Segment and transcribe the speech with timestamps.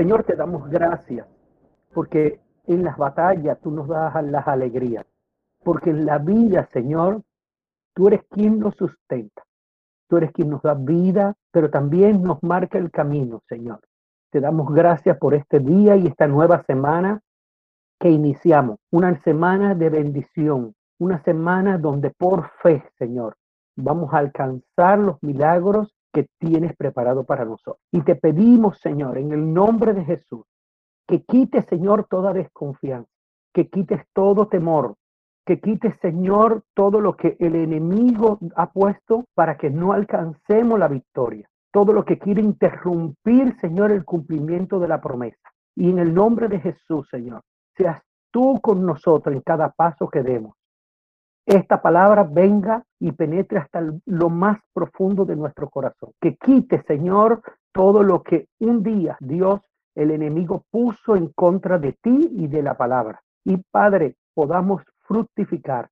[0.00, 1.26] Señor, te damos gracias
[1.92, 5.04] porque en las batallas tú nos das las alegrías.
[5.62, 7.20] Porque en la vida, Señor,
[7.92, 9.42] tú eres quien nos sustenta.
[10.08, 13.80] Tú eres quien nos da vida, pero también nos marca el camino, Señor.
[14.30, 17.20] Te damos gracias por este día y esta nueva semana
[17.98, 18.78] que iniciamos.
[18.90, 23.36] Una semana de bendición, una semana donde por fe, Señor,
[23.76, 27.82] vamos a alcanzar los milagros que tienes preparado para nosotros.
[27.92, 30.44] Y te pedimos, Señor, en el nombre de Jesús,
[31.06, 33.10] que quites, Señor, toda desconfianza,
[33.52, 34.94] que quites todo temor,
[35.44, 40.88] que quites, Señor, todo lo que el enemigo ha puesto para que no alcancemos la
[40.88, 41.48] victoria.
[41.72, 45.50] Todo lo que quiere interrumpir, Señor, el cumplimiento de la promesa.
[45.76, 47.42] Y en el nombre de Jesús, Señor,
[47.76, 50.54] seas tú con nosotros en cada paso que demos
[51.46, 56.10] esta palabra venga y penetre hasta lo más profundo de nuestro corazón.
[56.20, 59.60] Que quite, Señor, todo lo que un día Dios,
[59.94, 63.20] el enemigo, puso en contra de ti y de la palabra.
[63.44, 65.88] Y Padre, podamos fructificar,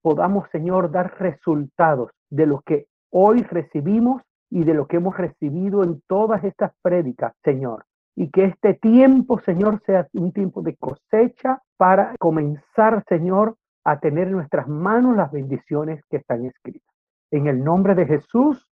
[0.00, 5.82] podamos, Señor, dar resultados de lo que hoy recibimos y de lo que hemos recibido
[5.82, 7.84] en todas estas prédicas, Señor.
[8.14, 14.28] Y que este tiempo, Señor, sea un tiempo de cosecha para comenzar, Señor, a tener
[14.28, 16.94] en nuestras manos las bendiciones que están escritas.
[17.30, 18.68] En el nombre de Jesús,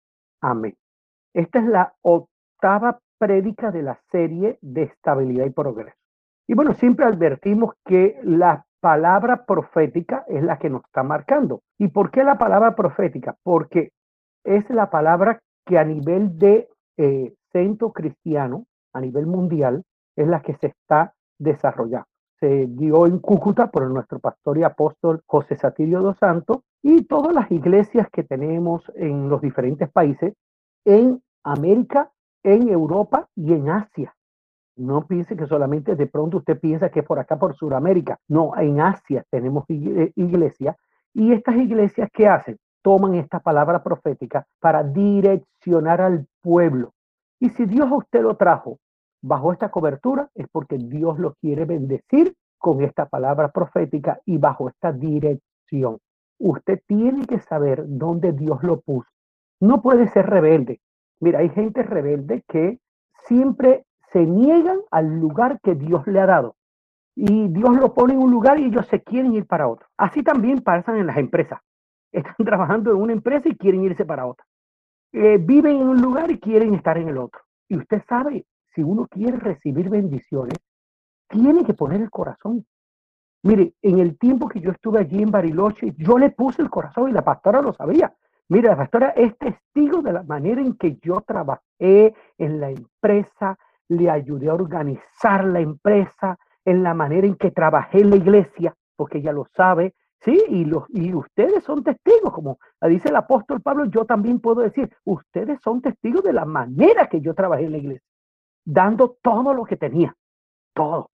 [0.40, 0.76] amén.
[1.34, 5.96] Esta es la octava prédica de la serie de estabilidad y progreso.
[6.46, 11.62] Y bueno, siempre advertimos que la palabra profética es la que nos está marcando.
[11.78, 13.34] ¿Y por qué la palabra profética?
[13.42, 13.92] Porque
[14.44, 19.82] es la palabra que a nivel de eh, centro cristiano, a nivel mundial,
[20.16, 22.06] es la que se está desarrollando
[22.44, 27.32] se dio en Cúcuta por nuestro pastor y apóstol José Satirio dos Santos y todas
[27.32, 30.34] las iglesias que tenemos en los diferentes países
[30.84, 32.10] en América,
[32.42, 34.14] en Europa y en Asia.
[34.76, 38.18] No piense que solamente de pronto usted piensa que por acá, por Sudamérica.
[38.28, 40.76] No, en Asia tenemos eh, iglesias
[41.14, 42.58] y estas iglesias ¿qué hacen?
[42.82, 46.92] Toman esta palabra profética para direccionar al pueblo.
[47.40, 48.80] Y si Dios a usted lo trajo
[49.24, 54.68] bajo esta cobertura es porque Dios lo quiere bendecir con esta palabra profética y bajo
[54.68, 55.98] esta dirección.
[56.38, 59.08] Usted tiene que saber dónde Dios lo puso.
[59.60, 60.80] No puede ser rebelde.
[61.20, 62.78] Mira, hay gente rebelde que
[63.26, 66.56] siempre se niegan al lugar que Dios le ha dado.
[67.16, 69.86] Y Dios lo pone en un lugar y ellos se quieren ir para otro.
[69.96, 71.60] Así también pasan en las empresas.
[72.12, 74.44] Están trabajando en una empresa y quieren irse para otra.
[75.12, 77.40] Eh, viven en un lugar y quieren estar en el otro.
[77.68, 80.58] Y usted sabe, si uno quiere recibir bendiciones,
[81.28, 82.66] tiene que poner el corazón.
[83.42, 87.10] Mire, en el tiempo que yo estuve allí en Bariloche, yo le puse el corazón
[87.10, 88.14] y la pastora lo sabía.
[88.48, 93.58] Mire, la pastora es testigo de la manera en que yo trabajé en la empresa,
[93.88, 98.74] le ayudé a organizar la empresa, en la manera en que trabajé en la iglesia,
[98.96, 100.42] porque ella lo sabe, ¿sí?
[100.48, 102.58] Y, los, y ustedes son testigos, como
[102.88, 107.20] dice el apóstol Pablo, yo también puedo decir, ustedes son testigos de la manera que
[107.20, 108.13] yo trabajé en la iglesia
[108.64, 110.14] dando todo lo que tenía,
[110.74, 111.10] todo.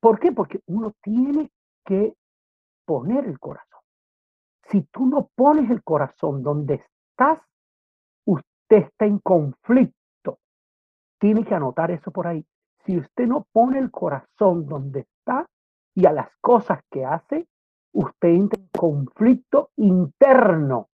[0.00, 0.32] ¿Por qué?
[0.32, 1.50] Porque uno tiene
[1.84, 2.14] que
[2.84, 3.80] poner el corazón.
[4.70, 7.40] Si tú no pones el corazón donde estás,
[8.24, 10.38] usted está en conflicto.
[11.18, 12.44] Tiene que anotar eso por ahí.
[12.84, 15.46] Si usted no pone el corazón donde está
[15.94, 17.46] y a las cosas que hace,
[17.92, 20.88] usted entra en conflicto interno.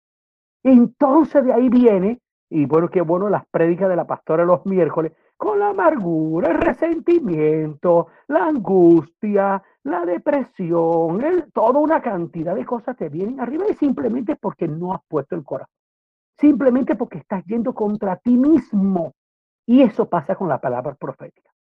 [0.64, 5.12] Entonces de ahí viene, y bueno, qué bueno las prédicas de la pastora los miércoles,
[5.36, 13.08] con la amargura, el resentimiento, la angustia, la depresión, toda una cantidad de cosas te
[13.08, 15.74] vienen arriba y simplemente porque no has puesto el corazón.
[16.38, 19.14] Simplemente porque estás yendo contra ti mismo.
[19.66, 21.50] Y eso pasa con la palabra profética.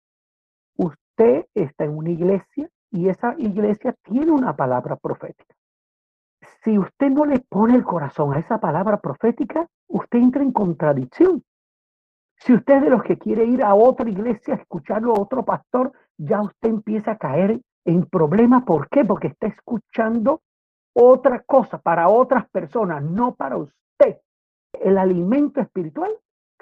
[0.76, 5.54] Usted está en una iglesia y esa iglesia tiene una palabra profética.
[6.66, 11.42] Si usted no le pone el corazón a esa palabra profética, usted entra en contradicción
[12.38, 15.44] si usted es de los que quiere ir a otra iglesia a escucharlo a otro
[15.44, 18.64] pastor, ya usted empieza a caer en problemas.
[18.64, 19.04] ¿Por qué?
[19.04, 20.42] Porque está escuchando
[20.94, 24.20] otra cosa para otras personas, no para usted.
[24.72, 26.10] El alimento espiritual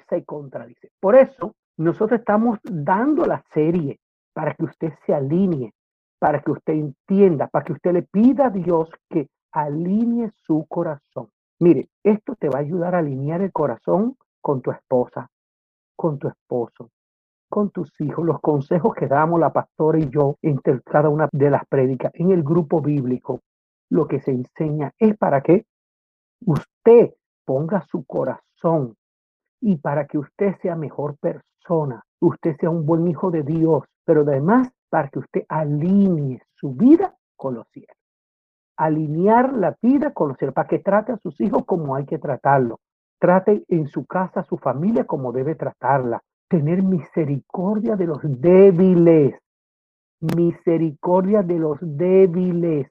[0.09, 0.91] se contradice.
[1.01, 3.99] Por eso nosotros estamos dando la serie
[4.33, 5.73] para que usted se alinee,
[6.19, 11.29] para que usted entienda, para que usted le pida a Dios que alinee su corazón.
[11.61, 15.31] Mire, esto te va a ayudar a alinear el corazón con tu esposa,
[15.97, 16.91] con tu esposo,
[17.49, 21.51] con tus hijos, los consejos que damos la pastora y yo entre cada una de
[21.51, 23.41] las prédicas en el grupo bíblico,
[23.91, 25.65] lo que se enseña es para que
[26.45, 27.15] usted
[27.45, 28.97] ponga su corazón
[29.61, 32.03] y para que usted sea mejor persona.
[32.21, 37.15] usted sea un buen hijo de Dios, pero además para que usted alinee su vida
[37.37, 38.04] con los cielos.
[38.77, 42.81] Alinear la vida con los para que trate a sus hijos como hay que tratarlo.
[43.19, 46.23] Trate en su casa a su familia como debe tratarla.
[46.49, 49.39] Tener misericordia de los débiles.
[50.37, 52.91] Misericordia de los débiles.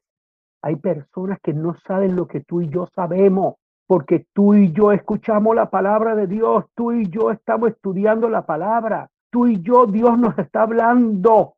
[0.62, 4.92] Hay personas que no saben lo que tú y yo sabemos porque tú y yo
[4.92, 9.86] escuchamos la palabra de Dios, tú y yo estamos estudiando la palabra, tú y yo
[9.86, 11.56] Dios nos está hablando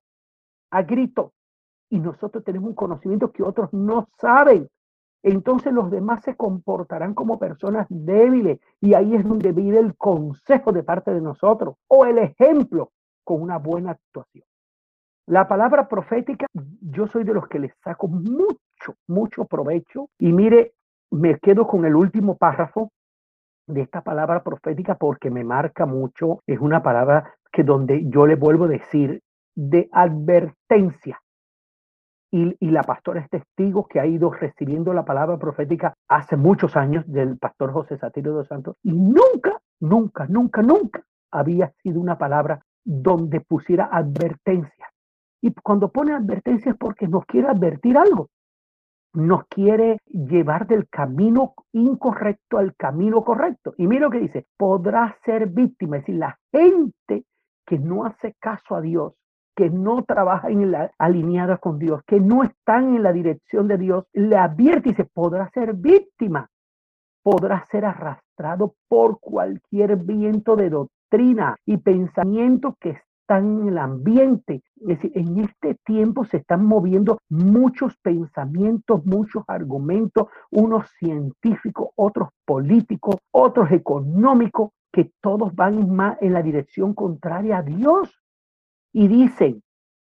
[0.72, 1.32] a grito
[1.90, 4.68] y nosotros tenemos un conocimiento que otros no saben.
[5.24, 10.72] Entonces los demás se comportarán como personas débiles y ahí es donde viene el consejo
[10.72, 12.92] de parte de nosotros o el ejemplo
[13.24, 14.46] con una buena actuación.
[15.28, 20.10] La palabra profética, yo soy de los que le saco mucho, mucho provecho.
[20.20, 20.74] Y mire,
[21.10, 22.92] me quedo con el último párrafo
[23.66, 26.42] de esta palabra profética porque me marca mucho.
[26.46, 29.24] Es una palabra que donde yo le vuelvo a decir
[29.56, 31.20] de advertencia.
[32.38, 37.06] Y, la pastora es testigo que ha ido recibiendo la palabra profética hace muchos años
[37.08, 41.02] del pastor José Satirio de los Santos y nunca, nunca, nunca, nunca
[41.32, 44.92] había sido una palabra donde pusiera advertencia.
[45.42, 48.28] Y cuando pone advertencia es porque nos quiere advertir algo
[49.14, 53.74] nos quiere llevar del camino incorrecto al camino correcto.
[53.78, 57.24] Y mira lo que dice, podrá ser víctima, es decir, la gente
[57.66, 59.14] que no hace caso a Dios,
[59.56, 60.74] que no trabaja en
[61.62, 65.50] con Dios, que no están en la dirección de Dios, le advierte y dice, podrá
[65.52, 66.50] ser víctima,
[67.24, 74.62] podrá ser arrastrado por cualquier viento de doctrina y pensamiento que están en el ambiente.
[74.82, 82.30] Es decir, en este tiempo se están moviendo muchos pensamientos, muchos argumentos, unos científicos, otros
[82.46, 88.25] políticos, otros económicos, que todos van más en la dirección contraria a Dios.
[88.98, 89.62] Y dicen,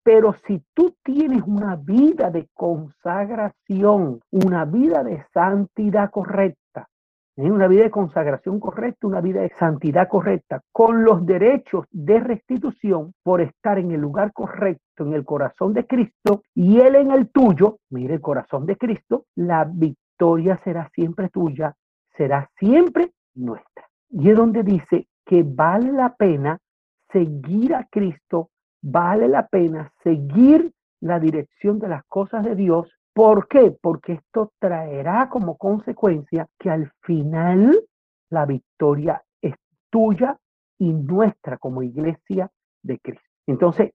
[0.05, 6.87] pero si tú tienes una vida de consagración, una vida de santidad correcta,
[7.35, 13.13] una vida de consagración correcta, una vida de santidad correcta, con los derechos de restitución
[13.25, 17.29] por estar en el lugar correcto, en el corazón de Cristo, y Él en el
[17.31, 21.75] tuyo, mire el corazón de Cristo, la victoria será siempre tuya,
[22.17, 23.89] será siempre nuestra.
[24.11, 26.61] Y es donde dice que vale la pena
[27.11, 28.51] seguir a Cristo,
[28.87, 33.75] vale la pena seguir la dirección de las cosas de Dios ¿Por qué?
[33.81, 37.83] Porque esto traerá como consecuencia que al final
[38.29, 39.55] la victoria es
[39.89, 40.37] tuya
[40.79, 42.51] y nuestra como iglesia
[42.83, 43.27] de Cristo.
[43.47, 43.93] Entonces,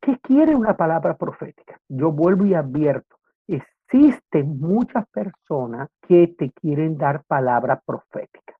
[0.00, 1.80] ¿qué quiere una palabra profética?
[1.88, 3.16] Yo vuelvo y advierto,
[3.48, 8.54] existen muchas personas que te quieren dar palabra profética,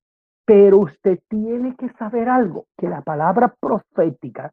[0.45, 4.51] pero usted tiene que saber algo, que la palabra profética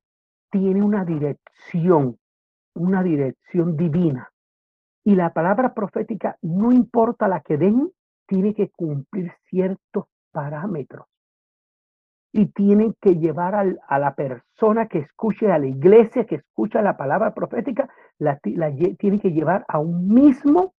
[0.52, 2.18] tiene una dirección,
[2.76, 4.32] una dirección divina.
[5.04, 7.92] Y la palabra profética, no importa la que den,
[8.28, 11.08] tiene que cumplir ciertos parámetros.
[12.34, 16.96] Y tienen que llevar a la persona que escuche, a la iglesia que escucha la
[16.96, 17.90] palabra profética,
[18.20, 20.74] la, tiene que llevar a un mismo,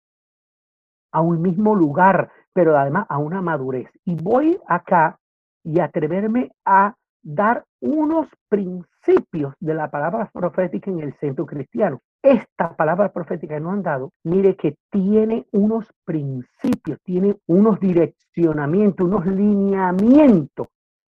[1.12, 3.90] a un mismo lugar, pero además a una madurez.
[4.04, 5.18] Y voy acá
[5.62, 12.76] y atreverme a dar unos principios de la palabra profética en el centro cristiano esta
[12.76, 19.26] palabra profética que nos han dado, mire que tiene unos principios, tiene unos direccionamientos, unos
[19.26, 20.68] lineamientos,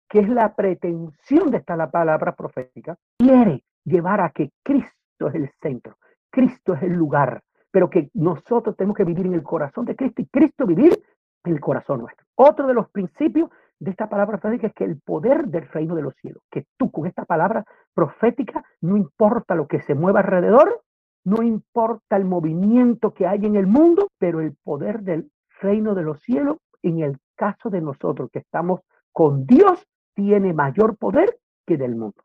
[0.09, 5.35] que es la pretensión de esta la palabra profética, quiere llevar a que Cristo es
[5.35, 5.99] el centro,
[6.31, 10.23] Cristo es el lugar, pero que nosotros tenemos que vivir en el corazón de Cristo
[10.23, 10.99] y Cristo vivir
[11.45, 12.27] en el corazón nuestro.
[12.37, 13.51] Otro de los principios
[13.83, 16.93] de esta palabra profética es que el poder del reino de los cielos, que tú
[16.93, 20.83] con esta palabra profética, no importa lo que se mueva alrededor,
[21.25, 26.03] no importa el movimiento que hay en el mundo, pero el poder del reino de
[26.03, 29.85] los cielos, en el caso de nosotros que estamos con Dios,
[30.15, 32.23] tiene mayor poder que del mundo.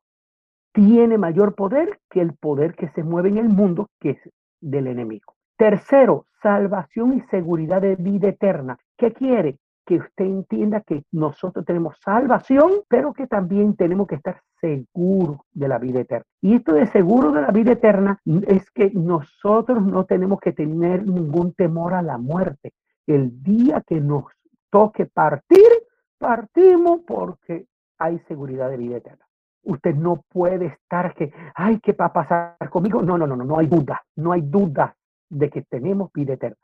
[0.73, 4.29] Tiene mayor poder que el poder que se mueve en el mundo, que es
[4.61, 5.33] del enemigo.
[5.57, 8.77] Tercero, salvación y seguridad de vida eterna.
[8.95, 9.57] ¿Qué quiere?
[9.87, 15.69] Que usted entienda que nosotros tenemos salvación, pero que también tenemos que estar seguros de
[15.69, 16.25] la vida eterna.
[16.41, 21.07] Y esto de seguro de la vida eterna es que nosotros no tenemos que tener
[21.07, 22.73] ningún temor a la muerte.
[23.07, 24.25] El día que nos
[24.69, 25.69] toque partir,
[26.17, 27.67] partimos porque
[27.97, 29.25] hay seguridad de vida eterna.
[29.63, 33.01] Usted no puede estar que, ay, ¿qué va a pasar conmigo?
[33.01, 34.97] No, no, no, no, no hay duda, no hay duda
[35.29, 36.57] de que tenemos vida eterna.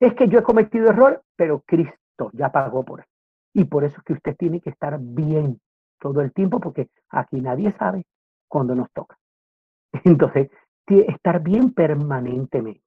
[0.00, 3.06] Es que yo he cometido error, pero Cristo ya pagó por él.
[3.54, 5.60] Y por eso es que usted tiene que estar bien
[6.00, 8.04] todo el tiempo, porque aquí nadie sabe
[8.48, 9.16] cuando nos toca.
[10.04, 10.50] Entonces,
[10.86, 12.82] estar bien permanentemente.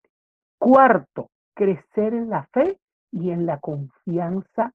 [0.60, 2.80] Cuarto, crecer en la fe
[3.12, 4.74] y en la confianza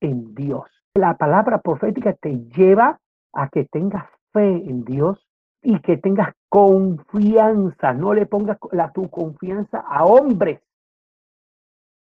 [0.00, 0.66] en Dios.
[0.94, 2.98] La palabra profética te lleva
[3.32, 5.26] a que tengas fe en Dios
[5.62, 7.92] y que tengas confianza.
[7.92, 10.60] No le pongas la, tu confianza a hombres,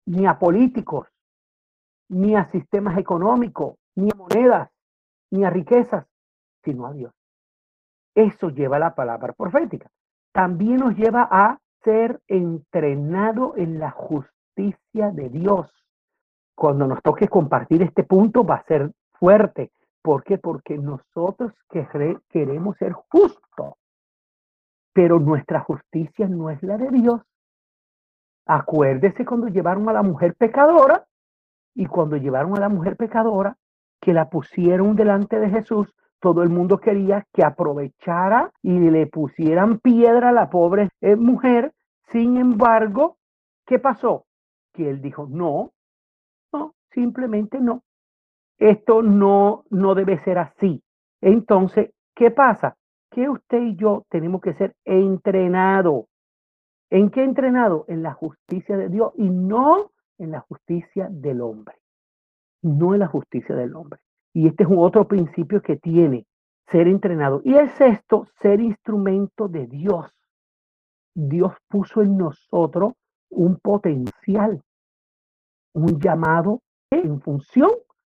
[0.06, 1.06] ni a políticos,
[2.08, 4.70] ni a sistemas económicos, ni a monedas,
[5.30, 6.06] ni a riquezas,
[6.64, 7.12] sino a Dios.
[8.14, 9.90] Eso lleva la palabra profética.
[10.32, 15.70] También nos lleva a ser entrenado en la justicia de Dios.
[16.54, 19.70] Cuando nos toque compartir este punto va a ser fuerte.
[20.02, 20.38] ¿Por qué?
[20.38, 21.52] Porque nosotros
[22.28, 23.74] queremos ser justos,
[24.92, 27.20] pero nuestra justicia no es la de Dios.
[28.46, 31.04] Acuérdese cuando llevaron a la mujer pecadora
[31.78, 33.56] y cuando llevaron a la mujer pecadora,
[34.00, 39.78] que la pusieron delante de Jesús, todo el mundo quería que aprovechara y le pusieran
[39.78, 41.72] piedra a la pobre eh, mujer.
[42.10, 43.16] Sin embargo,
[43.64, 44.26] ¿qué pasó?
[44.72, 45.70] Que él dijo, no,
[46.52, 47.84] no, simplemente no.
[48.58, 50.82] Esto no, no debe ser así.
[51.20, 52.76] Entonces, ¿qué pasa?
[53.08, 56.06] Que usted y yo tenemos que ser entrenados.
[56.90, 57.84] ¿En qué entrenado?
[57.86, 61.76] En la justicia de Dios y no en la justicia del hombre.
[62.62, 64.00] No en la justicia del hombre.
[64.34, 66.26] Y este es un otro principio que tiene
[66.70, 67.40] ser entrenado.
[67.44, 70.12] Y el sexto, ser instrumento de Dios.
[71.14, 72.92] Dios puso en nosotros
[73.30, 74.62] un potencial,
[75.74, 76.60] un llamado
[76.90, 77.70] en función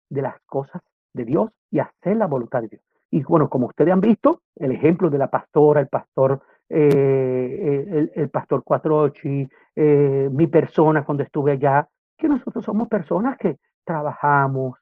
[0.10, 0.82] de las cosas
[1.14, 2.82] de Dios y hacer la voluntad de Dios.
[3.12, 8.30] Y bueno, como ustedes han visto, el ejemplo de la pastora, el pastor, eh, el,
[8.30, 14.78] pastor Cuatrochi, eh, mi persona cuando estuve allá, que nosotros somos personas que trabajamos,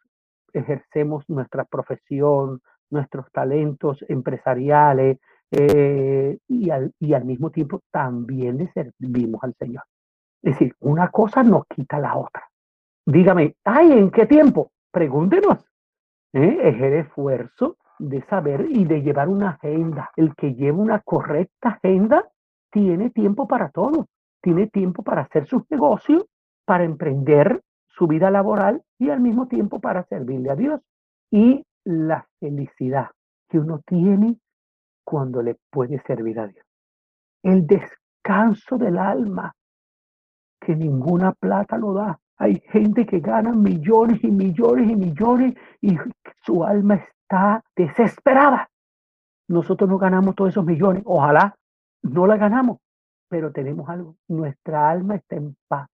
[0.54, 5.18] ejercemos nuestra profesión, nuestros talentos empresariales
[5.52, 9.84] eh, y, al, mismo tiempo también servimos al Señor.
[10.42, 12.50] Es decir, una cosa no quita la otra.
[13.06, 14.72] Dígame, ay, ¿en qué tiempo?
[14.92, 15.66] Pregúntenos.
[16.34, 16.58] ¿eh?
[16.64, 20.12] Es el esfuerzo de saber y de llevar una agenda.
[20.16, 22.28] El que lleva una correcta agenda
[22.72, 24.08] tiene tiempo para todo.
[24.42, 26.26] Tiene tiempo para hacer sus negocios,
[26.66, 30.82] para emprender su vida laboral y al mismo tiempo para servirle a Dios.
[31.32, 33.10] Y la felicidad
[33.50, 34.38] que uno tiene
[35.04, 36.66] cuando le puede servir a Dios.
[37.44, 39.54] El descanso del alma
[40.60, 42.20] que ninguna plata lo da.
[42.38, 45.98] Hay gente que gana millones y millones y millones y
[46.46, 48.70] su alma está desesperada.
[49.50, 51.04] Nosotros no ganamos todos esos millones.
[51.06, 51.56] Ojalá
[52.02, 52.80] no la ganamos,
[53.30, 54.16] pero tenemos algo.
[54.28, 55.88] Nuestra alma está en paz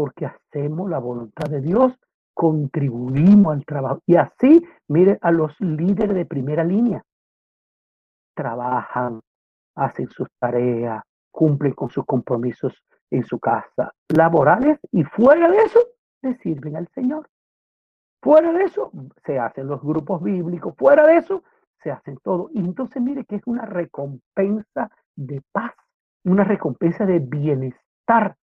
[0.00, 1.92] porque hacemos la voluntad de Dios,
[2.32, 4.00] contribuimos al trabajo.
[4.06, 7.04] Y así, mire a los líderes de primera línea.
[8.34, 9.20] Trabajan,
[9.74, 12.72] hacen sus tareas, cumplen con sus compromisos
[13.10, 15.80] en su casa laborales y fuera de eso
[16.22, 17.28] le sirven al Señor.
[18.22, 18.90] Fuera de eso
[19.26, 21.44] se hacen los grupos bíblicos, fuera de eso
[21.82, 22.48] se hacen todo.
[22.54, 25.74] Y entonces mire que es una recompensa de paz,
[26.24, 28.38] una recompensa de bienestar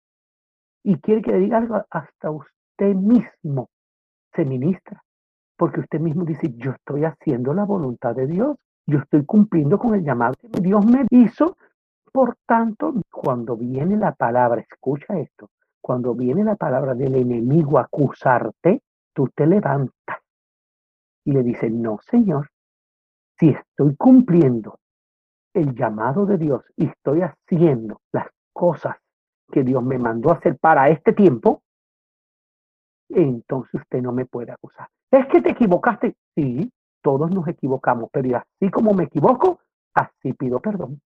[0.88, 3.70] y quiere que le diga algo, hasta usted mismo
[4.34, 5.04] se ministra,
[5.58, 9.96] porque usted mismo dice, yo estoy haciendo la voluntad de Dios, yo estoy cumpliendo con
[9.96, 11.58] el llamado que Dios me hizo,
[12.14, 15.50] por tanto, cuando viene la palabra, escucha esto,
[15.82, 18.82] cuando viene la palabra del enemigo a acusarte,
[19.14, 20.20] tú te levantas
[21.26, 22.50] y le dices, no, Señor,
[23.38, 24.80] si estoy cumpliendo
[25.54, 28.96] el llamado de Dios y estoy haciendo las cosas
[29.52, 31.62] que Dios me mandó a hacer para este tiempo,
[33.10, 34.88] entonces usted no me puede acusar.
[35.12, 36.16] Es que te equivocaste.
[36.36, 39.60] Sí, todos nos equivocamos, pero así como me equivoco,
[39.94, 41.02] así pido perdón.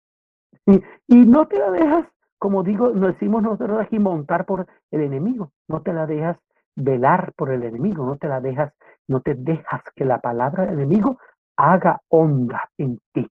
[0.67, 2.07] Y, y no te la dejas,
[2.39, 5.53] como digo, nos decimos nosotros aquí, montar por el enemigo.
[5.67, 6.39] No te la dejas
[6.77, 8.73] velar por el enemigo, no te la dejas,
[9.09, 11.19] no te dejas que la palabra del enemigo
[11.57, 13.29] haga onda en ti,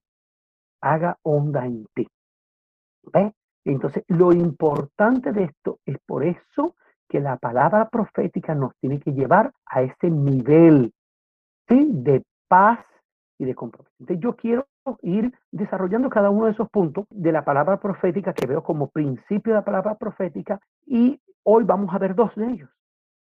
[0.82, 2.06] haga onda en ti.
[3.12, 3.32] ¿Ves?
[3.64, 6.74] Entonces, lo importante de esto es por eso
[7.08, 10.92] que la palabra profética nos tiene que llevar a ese nivel
[11.68, 11.88] ¿sí?
[11.90, 12.80] de paz
[13.38, 13.94] y de compromiso.
[14.00, 14.66] Entonces, yo quiero
[15.02, 19.52] ir desarrollando cada uno de esos puntos de la palabra profética que veo como principio
[19.52, 22.70] de la palabra profética y hoy vamos a ver dos de ellos.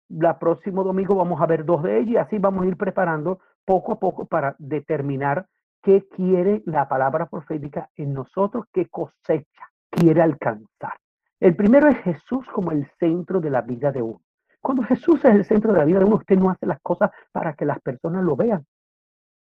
[0.09, 3.39] La próximo domingo vamos a ver dos de ellos y así vamos a ir preparando
[3.65, 5.47] poco a poco para determinar
[5.81, 10.93] qué quiere la palabra profética en nosotros, qué cosecha quiere alcanzar.
[11.39, 14.21] El primero es Jesús como el centro de la vida de uno.
[14.61, 17.11] Cuando Jesús es el centro de la vida de uno, usted no hace las cosas
[17.31, 18.65] para que las personas lo vean.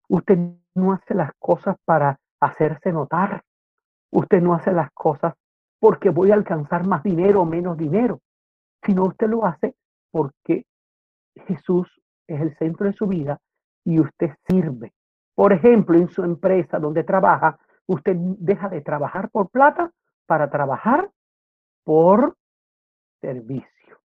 [0.09, 0.37] Usted
[0.75, 3.43] no hace las cosas para hacerse notar.
[4.11, 5.33] Usted no hace las cosas
[5.79, 8.19] porque voy a alcanzar más dinero o menos dinero,
[8.83, 9.75] sino usted lo hace
[10.11, 10.65] porque
[11.47, 13.39] Jesús es el centro de su vida
[13.83, 14.93] y usted sirve.
[15.33, 19.91] Por ejemplo, en su empresa donde trabaja, usted deja de trabajar por plata
[20.25, 21.09] para trabajar
[21.83, 22.35] por
[23.21, 23.99] servicio.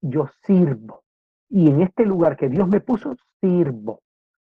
[0.00, 1.02] Yo sirvo.
[1.48, 4.00] Y en este lugar que Dios me puso, sirvo.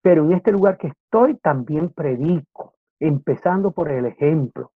[0.01, 4.71] Pero en este lugar que estoy, también predico, empezando por el ejemplo.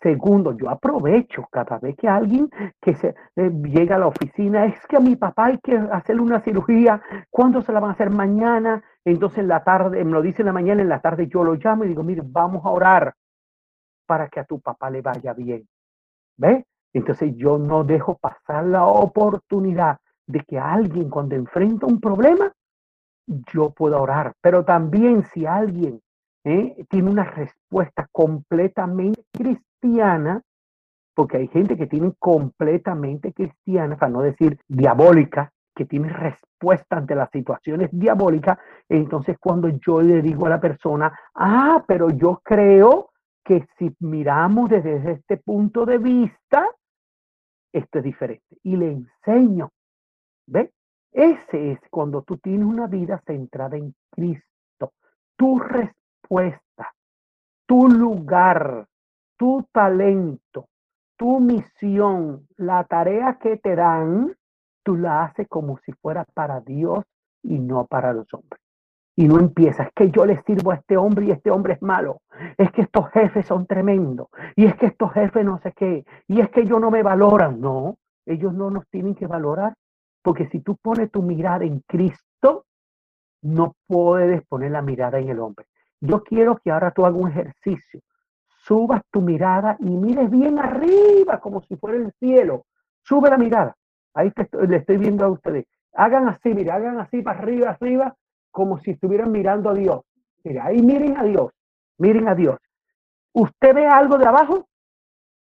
[0.00, 4.86] Segundo, yo aprovecho cada vez que alguien que se eh, llega a la oficina, es
[4.86, 8.10] que a mi papá hay que hacerle una cirugía, ¿cuándo se la van a hacer
[8.10, 8.84] mañana?
[9.04, 11.54] Entonces en la tarde, me lo dice en la mañana, en la tarde yo lo
[11.54, 13.14] llamo y digo, mire, vamos a orar
[14.06, 15.66] para que a tu papá le vaya bien.
[16.36, 16.64] ¿Ve?
[16.92, 22.52] Entonces yo no dejo pasar la oportunidad de que alguien cuando enfrenta un problema,
[23.52, 24.32] yo pueda orar.
[24.40, 26.00] Pero también si alguien
[26.44, 26.84] ¿eh?
[26.88, 30.42] tiene una respuesta completamente cristiana,
[31.14, 37.14] porque hay gente que tiene completamente cristiana, para no decir diabólica, que tiene respuesta ante
[37.14, 38.58] las situaciones diabólicas,
[38.88, 43.10] entonces cuando yo le digo a la persona, ah, pero yo creo
[43.44, 46.66] que si miramos desde este punto de vista,
[47.72, 48.56] esto es diferente.
[48.62, 49.70] Y le enseño,
[50.46, 50.72] ¿ve?
[51.12, 54.92] Ese es cuando tú tienes una vida centrada en Cristo.
[55.36, 56.92] Tu respuesta,
[57.66, 58.86] tu lugar,
[59.36, 60.68] tu talento,
[61.16, 64.34] tu misión, la tarea que te dan,
[64.82, 67.04] tú la haces como si fuera para Dios
[67.42, 68.63] y no para los hombres.
[69.16, 71.82] Y no empieza, es que yo le sirvo a este hombre y este hombre es
[71.82, 72.22] malo.
[72.58, 74.28] Es que estos jefes son tremendos.
[74.56, 76.04] Y es que estos jefes no sé qué.
[76.26, 77.60] Y es que ellos no me valoran.
[77.60, 77.96] No,
[78.26, 79.74] ellos no nos tienen que valorar.
[80.20, 82.66] Porque si tú pones tu mirada en Cristo,
[83.42, 85.66] no puedes poner la mirada en el hombre.
[86.00, 88.00] Yo quiero que ahora tú hagas un ejercicio.
[88.46, 92.64] Subas tu mirada y mires bien arriba, como si fuera el cielo.
[93.02, 93.76] Sube la mirada.
[94.14, 94.32] Ahí
[94.66, 95.66] le estoy viendo a ustedes.
[95.92, 98.16] Hagan así, mire, hagan así para arriba, arriba,
[98.54, 100.02] como si estuvieran mirando a Dios.
[100.44, 101.52] Mira, ahí miren a Dios,
[101.98, 102.56] miren a Dios.
[103.32, 104.68] ¿Usted ve algo de abajo?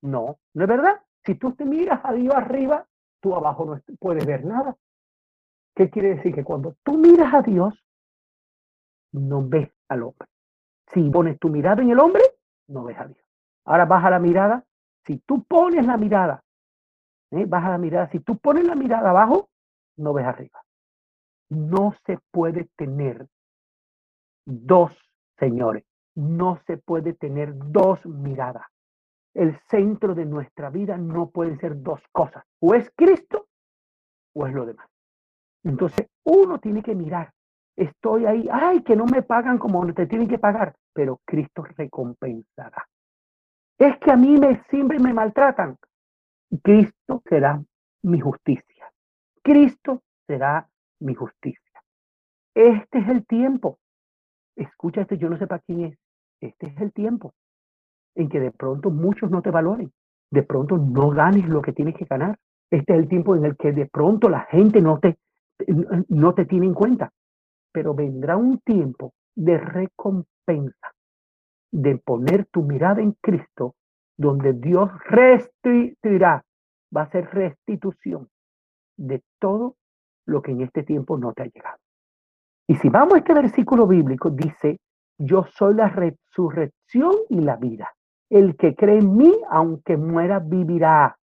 [0.02, 1.04] No, ¿no es verdad?
[1.24, 2.84] Si tú te miras a Dios arriba,
[3.22, 4.76] tú abajo no puedes ver nada.
[5.76, 6.34] ¿Qué quiere decir?
[6.34, 7.76] Que cuando tú miras a Dios,
[9.12, 10.28] no ves al hombre.
[10.92, 12.24] Si pones tu mirada en el hombre,
[12.68, 13.24] no ves a Dios.
[13.66, 14.66] Ahora baja la mirada.
[15.06, 16.44] Si tú pones la mirada,
[17.30, 17.46] ¿eh?
[17.46, 18.10] baja la mirada.
[18.10, 19.50] Si tú pones la mirada abajo,
[19.98, 20.65] no ves arriba.
[21.50, 23.28] No se puede tener
[24.46, 24.92] dos
[25.38, 25.84] señores,
[26.16, 28.66] no se puede tener dos miradas.
[29.34, 33.48] El centro de nuestra vida no puede ser dos cosas, o es Cristo
[34.34, 34.88] o es lo demás.
[35.64, 37.32] Entonces, uno tiene que mirar,
[37.76, 42.88] estoy ahí, ay, que no me pagan como te tienen que pagar, pero Cristo recompensará.
[43.78, 45.78] Es que a mí me, siempre me maltratan.
[46.64, 47.62] Cristo será
[48.04, 48.92] mi justicia.
[49.44, 50.68] Cristo será
[51.00, 51.82] mi justicia.
[52.54, 53.80] Este es el tiempo.
[54.56, 55.98] Escúchate, yo no sé para quién es.
[56.42, 57.34] Este es el tiempo
[58.16, 59.92] en que de pronto muchos no te valoren.
[60.32, 62.38] De pronto no ganes lo que tienes que ganar.
[62.72, 65.18] Este es el tiempo en el que de pronto la gente no te,
[66.08, 67.12] no te tiene en cuenta.
[67.72, 70.94] Pero vendrá un tiempo de recompensa,
[71.72, 73.76] de poner tu mirada en Cristo,
[74.18, 76.44] donde Dios restituirá,
[76.96, 78.30] va a ser restitución
[78.98, 79.76] de todo
[80.26, 81.78] lo que en este tiempo no te ha llegado.
[82.68, 84.80] Y si vamos a este versículo bíblico, dice,
[85.18, 87.94] yo soy la resurrección y la vida.
[88.30, 91.18] El que cree en mí, aunque muera, vivirá.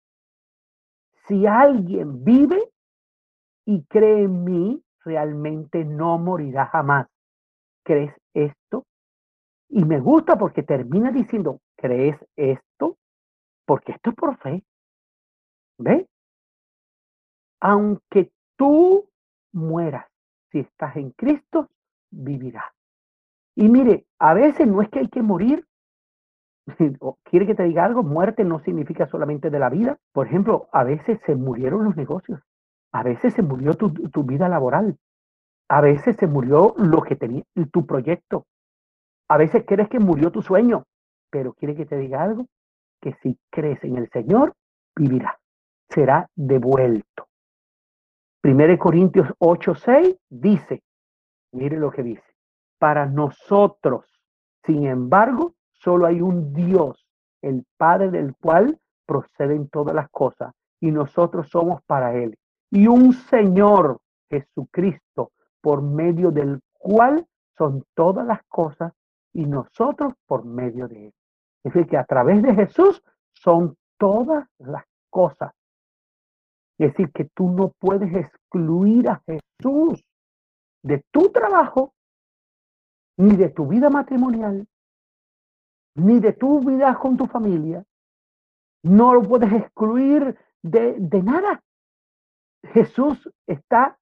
[1.27, 2.71] Si alguien vive
[3.65, 7.07] y cree en mí, realmente no morirá jamás.
[7.85, 8.85] ¿Crees esto?
[9.69, 12.99] Y me gusta porque termina diciendo, ¿crees esto?
[13.65, 14.63] Porque esto es por fe.
[15.79, 16.07] ¿Ve?
[17.61, 18.31] Aunque
[18.61, 19.09] tú
[19.55, 20.05] mueras,
[20.53, 21.71] si estás en Cristo,
[22.11, 22.71] vivirás.
[23.57, 25.67] Y mire, a veces no es que hay que morir.
[27.25, 28.03] ¿Quiere que te diga algo?
[28.03, 29.99] Muerte no significa solamente de la vida.
[30.13, 32.39] Por ejemplo, a veces se murieron los negocios.
[32.93, 34.99] A veces se murió tu, tu vida laboral.
[35.71, 38.45] A veces se murió lo que tenía tu proyecto.
[39.29, 40.85] A veces crees que murió tu sueño.
[41.31, 42.47] Pero quiere que te diga algo?
[43.01, 44.53] Que si crees en el Señor,
[44.95, 45.39] vivirá.
[45.89, 47.30] Será devuelto.
[48.43, 50.83] 1 Corintios 8:6 dice,
[51.53, 52.25] mire lo que dice,
[52.79, 54.07] para nosotros,
[54.65, 57.07] sin embargo, solo hay un Dios,
[57.43, 62.39] el Padre del cual proceden todas las cosas, y nosotros somos para Él,
[62.71, 63.99] y un Señor,
[64.31, 67.27] Jesucristo, por medio del cual
[67.59, 68.93] son todas las cosas
[69.35, 71.15] y nosotros por medio de Él.
[71.63, 73.03] Es decir, que a través de Jesús
[73.35, 75.53] son todas las cosas.
[76.81, 80.03] Es decir, que tú no puedes excluir a Jesús
[80.83, 81.93] de tu trabajo,
[83.19, 84.67] ni de tu vida matrimonial,
[85.97, 87.85] ni de tu vida con tu familia.
[88.83, 91.63] No lo puedes excluir de, de nada.
[92.73, 93.99] Jesús está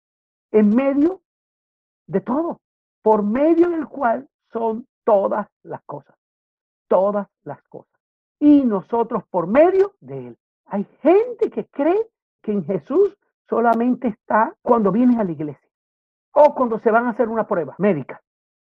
[0.53, 1.21] en medio
[2.07, 2.61] de todo,
[3.03, 6.15] por medio del cual son todas las cosas,
[6.87, 7.99] todas las cosas.
[8.39, 10.39] Y nosotros por medio de él.
[10.67, 12.09] Hay gente que cree
[12.43, 13.17] que en Jesús
[13.49, 15.69] solamente está cuando viene a la iglesia
[16.33, 18.21] o cuando se van a hacer una prueba médica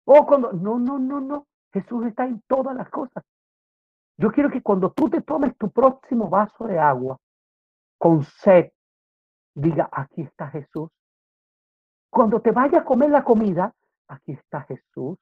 [0.04, 0.52] o cuando...
[0.52, 1.46] No, no, no, no.
[1.72, 3.24] Jesús está en todas las cosas.
[4.16, 7.18] Yo quiero que cuando tú te tomes tu próximo vaso de agua
[7.98, 8.70] con sed,
[9.54, 10.88] diga, aquí está Jesús.
[12.10, 13.74] Cuando te vayas a comer la comida,
[14.06, 15.18] aquí está Jesús.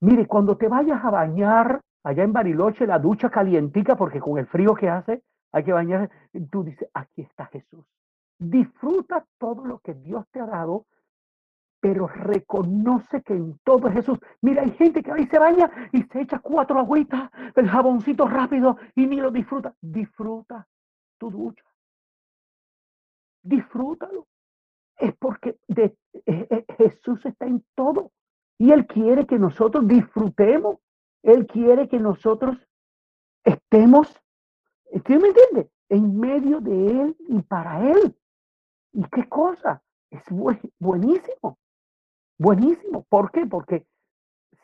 [0.00, 4.46] Mire, cuando te vayas a bañar allá en Bariloche, la ducha calientica, porque con el
[4.46, 5.22] frío que hace,
[5.56, 6.10] hay que bañar,
[6.50, 7.82] tú dices, aquí está Jesús.
[8.38, 10.84] Disfruta todo lo que Dios te ha dado,
[11.80, 14.18] pero reconoce que en todo es Jesús.
[14.42, 18.76] Mira, hay gente que ahí se baña y se echa cuatro agüitas, el jaboncito rápido
[18.94, 19.74] y ni lo disfruta.
[19.80, 20.68] Disfruta
[21.16, 21.64] tu ducha.
[23.42, 24.26] Disfrútalo.
[24.98, 28.12] Es porque eh, eh, Jesús está en todo
[28.58, 30.76] y Él quiere que nosotros disfrutemos.
[31.22, 32.58] Él quiere que nosotros
[33.42, 34.20] estemos,
[34.92, 35.70] ¿usted me entiende?
[35.88, 38.16] En medio de Él y para Él.
[38.92, 39.82] ¿Y qué cosa?
[40.10, 40.22] Es
[40.78, 41.58] buenísimo.
[42.38, 43.04] Buenísimo.
[43.08, 43.46] ¿Por qué?
[43.46, 43.86] Porque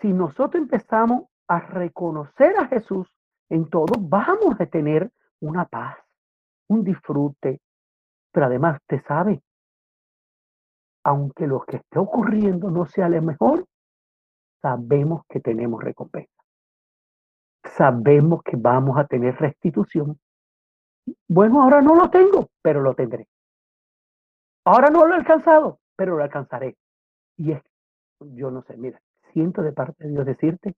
[0.00, 3.08] si nosotros empezamos a reconocer a Jesús
[3.48, 5.96] en todo, vamos a tener una paz,
[6.68, 7.60] un disfrute.
[8.32, 9.42] Pero además, te sabe,
[11.04, 13.66] aunque lo que esté ocurriendo no sea lo mejor,
[14.62, 16.31] sabemos que tenemos recompensa.
[17.76, 20.18] Sabemos que vamos a tener restitución.
[21.28, 23.26] Bueno, ahora no lo tengo, pero lo tendré.
[24.64, 26.76] Ahora no lo he alcanzado, pero lo alcanzaré.
[27.36, 27.62] Y es,
[28.20, 29.00] yo no sé, mira,
[29.32, 30.74] siento de parte de Dios decirte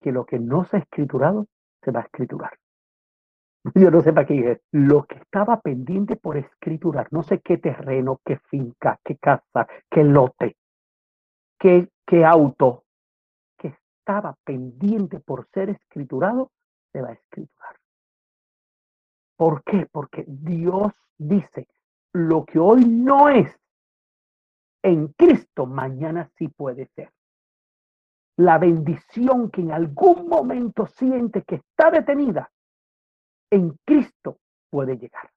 [0.00, 1.46] que lo que no se ha escriturado,
[1.82, 2.52] se va a escriturar.
[3.74, 4.60] Yo no sé para qué es.
[4.72, 10.02] Lo que estaba pendiente por escriturar, no sé qué terreno, qué finca, qué casa, qué
[10.02, 10.56] lote,
[11.58, 12.84] qué, qué auto,
[14.02, 16.50] estaba pendiente por ser escriturado,
[16.92, 17.76] se va a escriturar.
[19.36, 19.86] ¿Por qué?
[19.90, 21.68] Porque Dios dice,
[22.12, 23.56] lo que hoy no es,
[24.82, 27.12] en Cristo mañana sí puede ser.
[28.38, 32.50] La bendición que en algún momento siente que está detenida,
[33.50, 34.38] en Cristo
[34.68, 35.30] puede llegar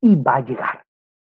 [0.00, 0.84] y va a llegar.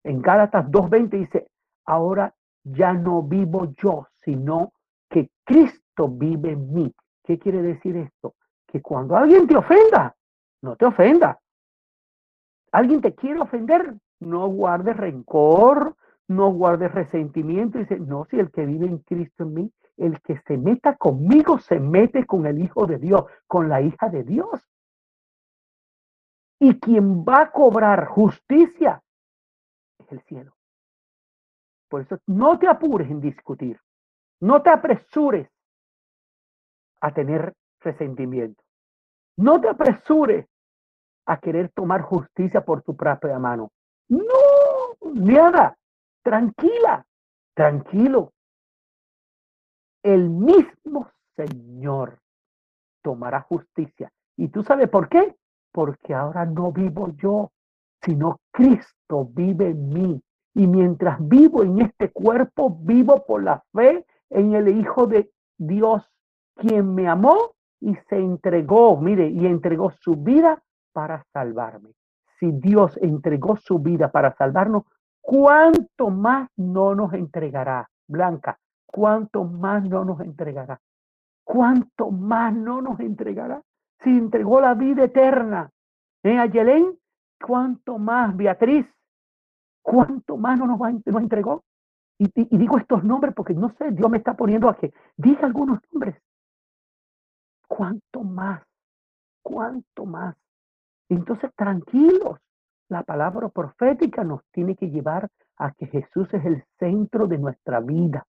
[0.04, 1.48] En Gálatas 2.20 dice,
[1.86, 4.74] ahora ya no vivo yo, sino
[5.08, 6.94] que Cristo vive en mí.
[7.24, 8.34] ¿Qué quiere decir esto?
[8.66, 10.14] Que cuando alguien te ofenda,
[10.62, 11.40] no te ofenda.
[12.72, 15.96] Alguien te quiere ofender, no guardes rencor,
[16.28, 17.78] no guardes resentimiento.
[17.78, 21.58] Dice, no, si el que vive en Cristo en mí, el que se meta conmigo
[21.58, 24.68] se mete con el Hijo de Dios, con la hija de Dios.
[26.58, 29.02] Y quien va a cobrar justicia
[29.98, 30.56] es el cielo.
[31.88, 33.80] Por eso no te apures en discutir,
[34.40, 35.48] no te apresures
[37.04, 38.62] a tener resentimiento,
[39.36, 40.46] no te apresures
[41.26, 43.70] a querer tomar justicia por tu propia mano.
[44.08, 44.24] No,
[45.14, 45.76] nada,
[46.22, 47.04] tranquila,
[47.54, 48.32] tranquilo.
[50.02, 52.18] El mismo Señor
[53.02, 54.12] tomará justicia.
[54.36, 55.34] ¿Y tú sabes por qué?
[55.74, 57.50] porque ahora no vivo yo,
[58.00, 60.22] sino Cristo vive en mí.
[60.54, 66.08] Y mientras vivo en este cuerpo, vivo por la fe en el Hijo de Dios,
[66.54, 70.62] quien me amó y se entregó, mire, y entregó su vida
[70.92, 71.90] para salvarme.
[72.38, 74.84] Si Dios entregó su vida para salvarnos,
[75.20, 77.88] ¿cuánto más no nos entregará?
[78.06, 80.80] Blanca, ¿cuánto más no nos entregará?
[81.42, 83.62] ¿Cuánto más no nos entregará?
[84.04, 85.70] si entregó la vida eterna
[86.22, 86.98] en Ayelén,
[87.40, 88.86] ¿cuánto más, Beatriz?
[89.82, 91.64] ¿Cuánto más no nos, va, nos entregó?
[92.18, 95.46] Y, y, digo estos nombres porque no sé, Dios me está poniendo a que diga
[95.46, 96.16] algunos nombres.
[97.76, 98.62] ¿Cuánto más?
[99.42, 100.36] ¿Cuánto más?
[101.08, 102.38] Entonces, tranquilos.
[102.88, 107.80] La palabra profética nos tiene que llevar a que Jesús es el centro de nuestra
[107.80, 108.24] vida.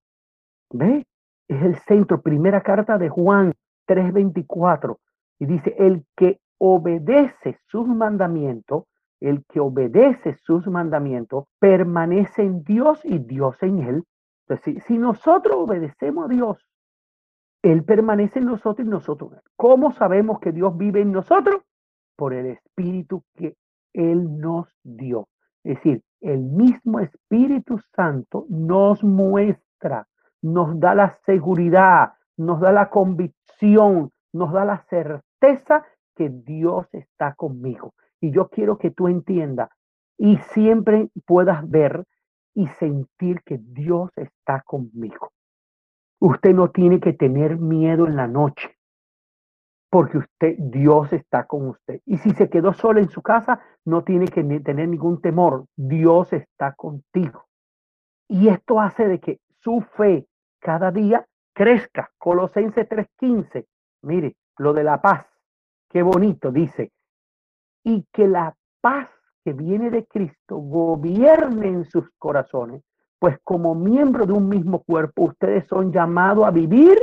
[0.72, 1.06] ¿Ve?
[1.48, 2.22] Es el centro.
[2.22, 3.54] Primera carta de Juan
[3.86, 4.98] 3:24.
[5.38, 8.86] Y dice, el que obedece sus mandamientos,
[9.20, 14.04] el que obedece sus mandamientos, permanece en Dios y Dios en él.
[14.48, 16.66] Entonces, si, nosotros obedecemos a Dios,
[17.66, 19.32] Él permanece en nosotros y nosotros.
[19.56, 21.64] ¿Cómo sabemos que Dios vive en nosotros?
[22.16, 23.56] Por el Espíritu que
[23.92, 25.30] Él nos dio.
[25.64, 30.08] Es decir, el mismo Espíritu Santo nos muestra,
[30.44, 35.84] nos da la seguridad, nos da la convicción, nos da la certeza
[36.16, 37.96] que Dios está conmigo.
[38.22, 39.70] Y yo quiero que tú entiendas
[40.20, 42.06] y siempre puedas ver
[42.54, 45.32] y sentir que Dios está conmigo.
[46.26, 48.76] Usted no tiene que tener miedo en la noche,
[49.92, 52.02] porque usted, Dios está con usted.
[52.04, 55.68] Y si se quedó sola en su casa, no tiene que tener ningún temor.
[55.76, 57.46] Dios está contigo.
[58.28, 60.26] Y esto hace de que su fe
[60.58, 62.10] cada día crezca.
[62.18, 63.68] Colosenses 3:15.
[64.02, 65.28] Mire, lo de la paz.
[65.92, 66.92] Qué bonito, dice.
[67.84, 69.12] Y que la paz
[69.44, 72.82] que viene de Cristo gobierne en sus corazones,
[73.20, 76.98] pues como miembro de un mismo cuerpo, ustedes son llamados a vivir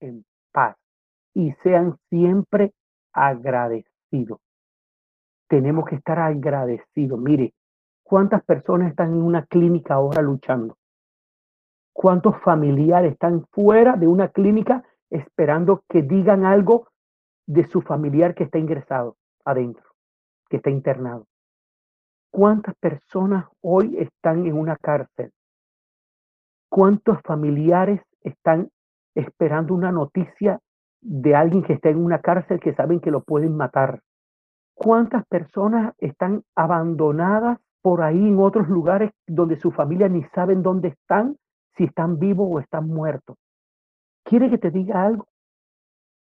[0.00, 0.76] en paz
[1.34, 2.72] y sean siempre
[3.12, 4.40] agradecidos.
[5.48, 7.18] Tenemos que estar agradecidos.
[7.18, 7.54] Mire,
[8.02, 10.76] ¿cuántas personas están en una clínica ahora luchando?
[11.92, 16.88] ¿Cuántos familiares están fuera de una clínica esperando que digan algo
[17.46, 19.84] de su familiar que está ingresado adentro,
[20.48, 21.26] que está internado?
[22.30, 25.32] ¿Cuántas personas hoy están en una cárcel?
[26.72, 28.70] ¿Cuántos familiares están
[29.14, 30.58] esperando una noticia
[31.02, 34.00] de alguien que está en una cárcel que saben que lo pueden matar?
[34.72, 40.88] ¿Cuántas personas están abandonadas por ahí en otros lugares donde su familia ni saben dónde
[40.88, 41.36] están,
[41.76, 43.36] si están vivos o están muertos?
[44.24, 45.26] ¿Quiere que te diga algo?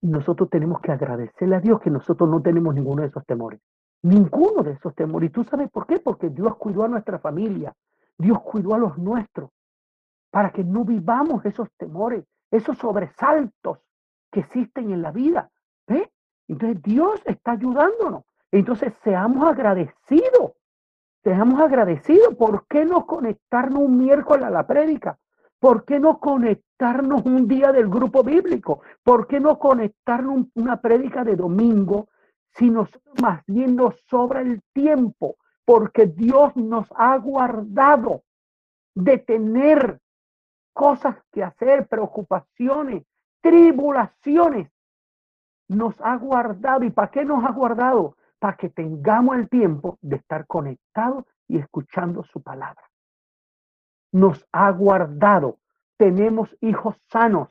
[0.02, 3.60] Nosotros tenemos que agradecerle a Dios que nosotros no tenemos ninguno de esos temores.
[4.04, 5.32] Ninguno de esos temores.
[5.32, 6.00] ¿Y tú sabes por qué?
[6.00, 7.74] Porque Dios cuidó a nuestra familia.
[8.18, 9.50] Dios cuidó a los nuestros.
[10.32, 13.80] Para que no vivamos esos temores, esos sobresaltos
[14.32, 15.50] que existen en la vida.
[15.88, 16.12] ¿Ve?
[16.48, 18.24] Entonces Dios está ayudándonos.
[18.52, 20.54] Entonces seamos agradecidos.
[21.24, 22.36] Seamos agradecidos.
[22.36, 25.18] ¿Por qué no conectarnos un miércoles a la prédica?
[25.60, 28.82] ¿Por qué no conectarnos un día del grupo bíblico?
[29.04, 32.08] ¿Por qué no conectarnos una prédica de domingo
[32.56, 38.24] si nosotros más bien nos sobra el tiempo, porque Dios nos ha guardado
[38.96, 40.00] de tener
[40.80, 43.04] cosas que hacer, preocupaciones,
[43.42, 44.72] tribulaciones.
[45.68, 46.86] Nos ha guardado.
[46.86, 48.16] ¿Y para qué nos ha guardado?
[48.40, 52.82] Para que tengamos el tiempo de estar conectados y escuchando su palabra.
[54.14, 55.60] Nos ha guardado.
[55.98, 57.50] Tenemos hijos sanos.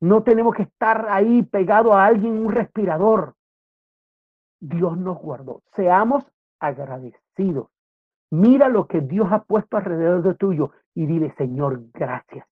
[0.00, 3.36] No tenemos que estar ahí pegado a alguien un respirador.
[4.58, 5.62] Dios nos guardó.
[5.76, 6.24] Seamos
[6.58, 7.68] agradecidos.
[8.30, 12.44] Mira lo que Dios ha puesto alrededor de tuyo y dile, Señor, gracias.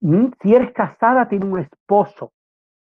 [0.00, 0.26] ¿Mm?
[0.42, 2.32] Si eres casada, tiene un esposo.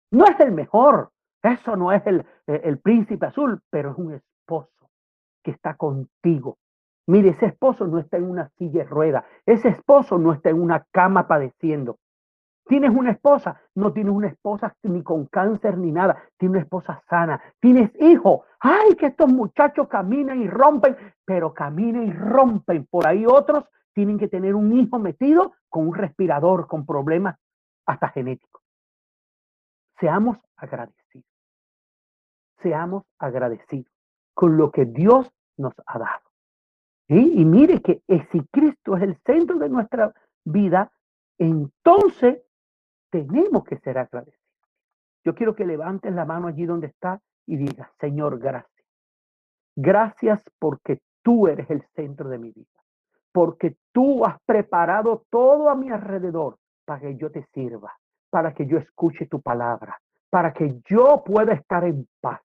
[0.10, 1.12] No es el mejor.
[1.44, 4.90] Eso no es el, el príncipe azul, pero es un esposo
[5.44, 6.58] que está contigo.
[7.06, 9.24] Mire, ese esposo no está en una silla de rueda.
[9.46, 12.00] Ese esposo no está en una cama padeciendo.
[12.66, 17.04] Tienes una esposa, no tienes una esposa ni con cáncer ni nada, tienes una esposa
[17.08, 22.88] sana, tienes hijo, ay, que estos muchachos caminan y rompen, pero caminan y rompen.
[22.90, 27.38] Por ahí otros tienen que tener un hijo metido con un respirador, con problemas
[27.86, 28.62] hasta genéticos.
[30.00, 31.30] Seamos agradecidos,
[32.62, 33.92] seamos agradecidos
[34.34, 36.22] con lo que Dios nos ha dado.
[37.08, 38.02] Y mire que
[38.32, 40.14] si Cristo es el centro de nuestra
[40.46, 40.92] vida,
[41.38, 42.42] entonces
[43.12, 44.42] tenemos que ser agradecidos.
[45.24, 48.88] Yo quiero que levantes la mano allí donde está y digas, Señor, gracias.
[49.76, 52.83] Gracias porque tú eres el centro de mi vida,
[53.34, 57.92] porque tú has preparado todo a mi alrededor para que yo te sirva,
[58.30, 62.40] para que yo escuche tu palabra, para que yo pueda estar en paz.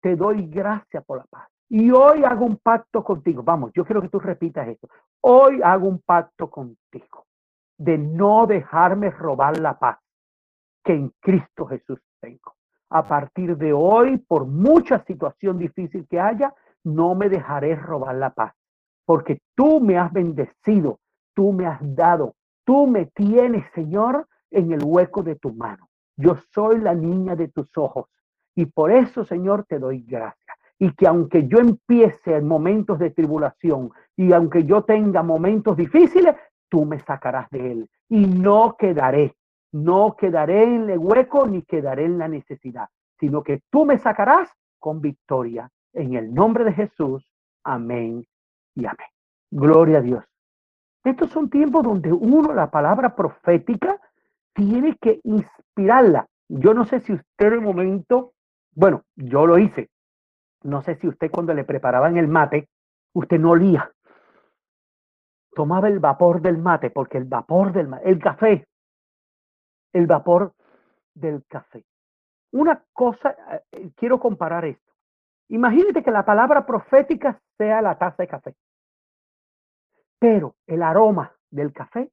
[0.00, 1.48] Te doy gracias por la paz.
[1.68, 3.42] Y hoy hago un pacto contigo.
[3.42, 4.88] Vamos, yo quiero que tú repitas esto.
[5.22, 7.26] Hoy hago un pacto contigo
[7.78, 9.98] de no dejarme robar la paz
[10.84, 12.54] que en Cristo Jesús tengo.
[12.90, 18.30] A partir de hoy, por mucha situación difícil que haya, no me dejaré robar la
[18.30, 18.54] paz,
[19.06, 20.98] porque tú me has bendecido,
[21.34, 25.88] tú me has dado, tú me tienes, Señor, en el hueco de tu mano.
[26.16, 28.06] Yo soy la niña de tus ojos
[28.54, 30.58] y por eso, Señor, te doy gracias.
[30.78, 36.34] Y que aunque yo empiece en momentos de tribulación y aunque yo tenga momentos difíciles,
[36.68, 39.34] tú me sacarás de él y no quedaré
[39.72, 42.88] no quedaré en el hueco ni quedaré en la necesidad,
[43.18, 45.70] sino que tú me sacarás con victoria.
[45.92, 47.30] En el nombre de Jesús.
[47.62, 48.24] Amén
[48.76, 49.08] y amén.
[49.50, 50.24] Gloria a Dios.
[51.02, 54.00] Estos son tiempos donde uno, la palabra profética,
[54.54, 56.28] tiene que inspirarla.
[56.48, 58.32] Yo no sé si usted de momento,
[58.72, 59.90] bueno, yo lo hice.
[60.62, 62.68] No sé si usted cuando le preparaban el mate,
[63.12, 63.90] usted no olía.
[65.54, 68.66] Tomaba el vapor del mate, porque el vapor del mate, el café,
[69.92, 70.52] el vapor
[71.14, 71.84] del café.
[72.52, 73.36] Una cosa,
[73.72, 74.92] eh, quiero comparar esto.
[75.48, 78.54] Imagínate que la palabra profética sea la taza de café,
[80.26, 82.10] pero el aroma del café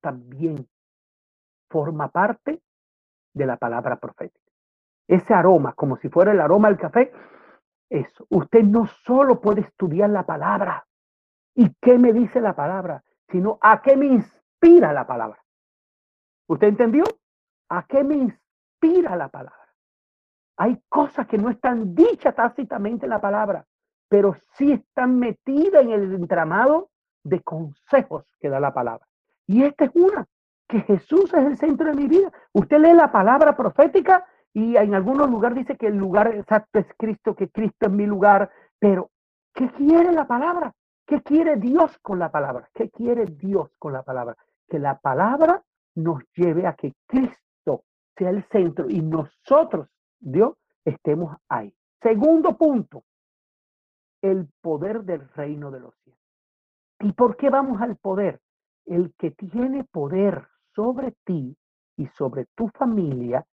[0.00, 0.68] también
[1.70, 2.64] forma parte
[3.32, 4.50] de la palabra profética.
[5.06, 7.12] Ese aroma, como si fuera el aroma del café,
[7.88, 8.26] eso.
[8.28, 10.84] Usted no solo puede estudiar la palabra
[11.54, 15.40] y qué me dice la palabra, sino a qué me inspira la palabra.
[16.48, 17.04] ¿Usted entendió?
[17.68, 19.72] ¿A qué me inspira la palabra?
[20.56, 23.64] Hay cosas que no están dichas tácitamente en la palabra,
[24.08, 26.90] pero sí están metidas en el entramado
[27.22, 29.06] de consejos que da la palabra.
[29.46, 30.26] Y esta es una,
[30.68, 32.32] que Jesús es el centro de mi vida.
[32.52, 36.86] Usted lee la palabra profética y en algunos lugares dice que el lugar exacto es
[36.96, 39.10] Cristo, que Cristo es mi lugar, pero
[39.52, 40.72] ¿qué quiere la palabra?
[41.06, 42.68] ¿Qué quiere Dios con la palabra?
[42.72, 44.36] ¿Qué quiere Dios con la palabra?
[44.68, 45.62] Que la palabra
[45.96, 47.84] nos lleve a que Cristo
[48.16, 49.88] sea el centro y nosotros,
[50.18, 51.74] Dios, estemos ahí.
[52.00, 53.04] Segundo punto,
[54.24, 56.20] el poder del reino de los cielos.
[57.00, 58.40] ¿Y por qué vamos al poder?
[58.86, 61.54] El que tiene poder sobre ti
[61.98, 63.44] y sobre tu familia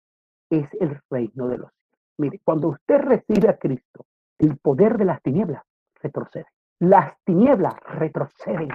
[0.49, 2.07] es el reino de los cielos.
[2.17, 4.05] Mire, cuando usted recibe a Cristo,
[4.39, 5.61] el poder de las tinieblas
[6.01, 6.47] retrocede.
[6.79, 8.69] Las tinieblas retroceden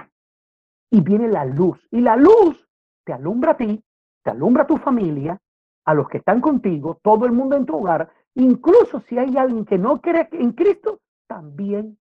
[0.91, 1.79] y viene la luz.
[1.89, 2.63] Y la luz
[3.05, 3.83] te alumbra a ti,
[4.23, 5.41] te alumbra a tu familia,
[5.85, 8.11] a los que están contigo, todo el mundo en tu hogar.
[8.35, 11.97] Incluso si hay alguien que no cree en Cristo, también,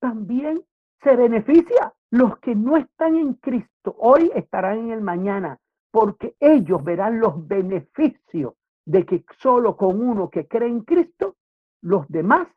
[0.00, 0.64] también
[1.02, 1.92] se beneficia.
[2.10, 5.58] Los que no están en Cristo hoy estarán en el mañana,
[5.90, 11.36] porque ellos verán los beneficios de que solo con uno que cree en Cristo,
[11.82, 12.48] los demás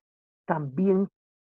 [0.45, 1.07] también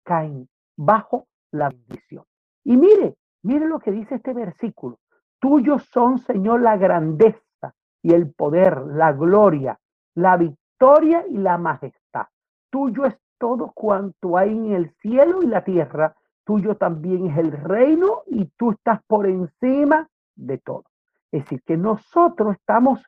[0.04, 2.26] caen bajo la bendición.
[2.64, 5.00] Y mire, mire lo que dice este versículo.
[5.40, 9.80] Tuyos son, Señor, la grandeza y el poder, la gloria,
[10.16, 12.28] la victoria y la majestad.
[12.70, 16.16] Tuyo es todo cuanto hay en el cielo y la tierra.
[16.44, 20.86] Tuyo también es el reino y tú estás por encima de todo.
[21.32, 23.02] Es decir, que nosotros estamos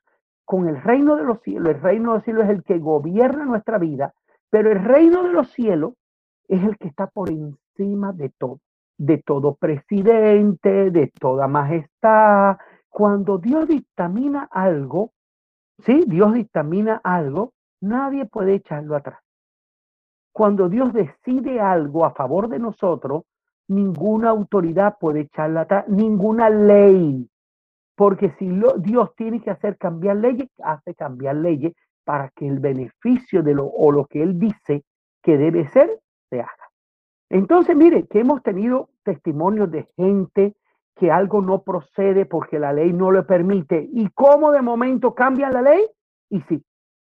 [0.44, 1.76] con el reino de los cielos.
[1.76, 4.14] El reino de los cielos es el que gobierna nuestra vida,
[4.50, 5.94] pero el reino de los cielos
[6.48, 8.60] es el que está por encima de todo,
[8.98, 12.58] de todo presidente, de toda majestad.
[12.90, 15.12] Cuando Dios dictamina algo,
[15.80, 16.06] ¿sí?
[16.08, 19.27] Dios dictamina algo, nadie puede echarlo atrás.
[20.38, 23.24] Cuando Dios decide algo a favor de nosotros,
[23.70, 27.28] ninguna autoridad puede echarlo atrás, ninguna ley,
[27.96, 28.48] porque si
[28.78, 31.74] Dios tiene que hacer cambiar leyes, hace cambiar leyes
[32.04, 34.84] para que el beneficio de lo o lo que Él dice
[35.24, 36.70] que debe ser, se haga.
[37.32, 40.56] Entonces, mire, que hemos tenido testimonios de gente
[40.94, 43.90] que algo no procede porque la ley no lo permite.
[43.92, 45.84] ¿Y cómo de momento cambia la ley?
[46.30, 46.64] Y sí,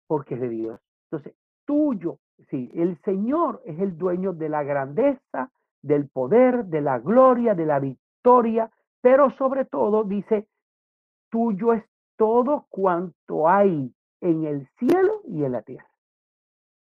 [0.06, 0.80] porque es de Dios.
[1.10, 1.34] Entonces,
[1.64, 2.20] tuyo,
[2.50, 5.50] sí, el Señor es el dueño de la grandeza,
[5.82, 8.70] del poder, de la gloria, de la victoria,
[9.00, 10.48] pero sobre todo dice,
[11.30, 11.84] tuyo es
[12.16, 15.88] todo cuanto hay en el cielo y en la tierra.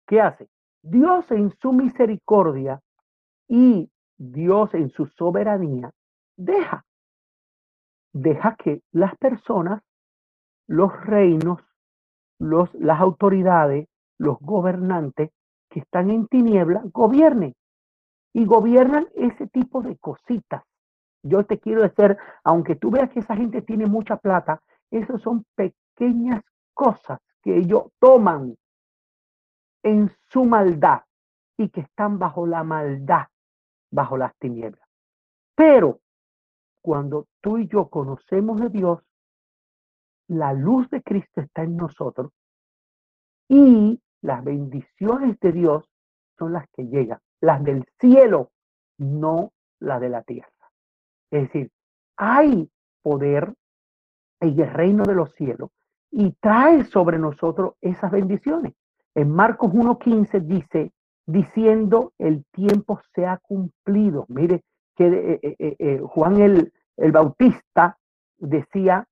[0.05, 0.49] ¿Qué hace?
[0.81, 2.81] Dios en su misericordia
[3.47, 5.91] y Dios en su soberanía
[6.35, 6.85] deja,
[8.11, 9.81] deja que las personas,
[10.67, 11.61] los reinos,
[12.37, 13.87] los, las autoridades,
[14.23, 15.31] los gobernantes
[15.69, 17.55] que están en tinieblas gobiernen
[18.33, 20.63] y gobiernan ese tipo de cositas
[21.23, 24.61] yo te quiero decir, aunque tú veas que esa gente tiene mucha plata,
[24.91, 26.43] esas son pequeñas
[26.73, 28.57] cosas que ellos toman
[29.83, 31.01] en su maldad
[31.57, 33.27] y que están bajo la maldad,
[33.89, 34.87] bajo las tinieblas.
[35.55, 36.01] Pero
[36.81, 38.99] cuando tú y yo conocemos de Dios,
[40.27, 42.31] la luz de Cristo está en nosotros
[43.47, 45.85] y las bendiciones de Dios
[46.39, 48.49] son las que llegan, las del cielo,
[48.97, 50.49] no las de la tierra.
[51.29, 51.69] Es decir,
[52.17, 52.69] hay
[53.01, 53.53] poder
[54.39, 55.69] en el reino de los cielos
[56.09, 58.73] y trae sobre nosotros esas bendiciones.
[59.13, 60.91] En Marcos 1.15 dice,
[61.25, 64.25] diciendo, el tiempo se ha cumplido.
[64.29, 64.63] Mire
[64.95, 67.97] que eh, eh, eh, Juan el, el Bautista
[68.37, 69.07] decía,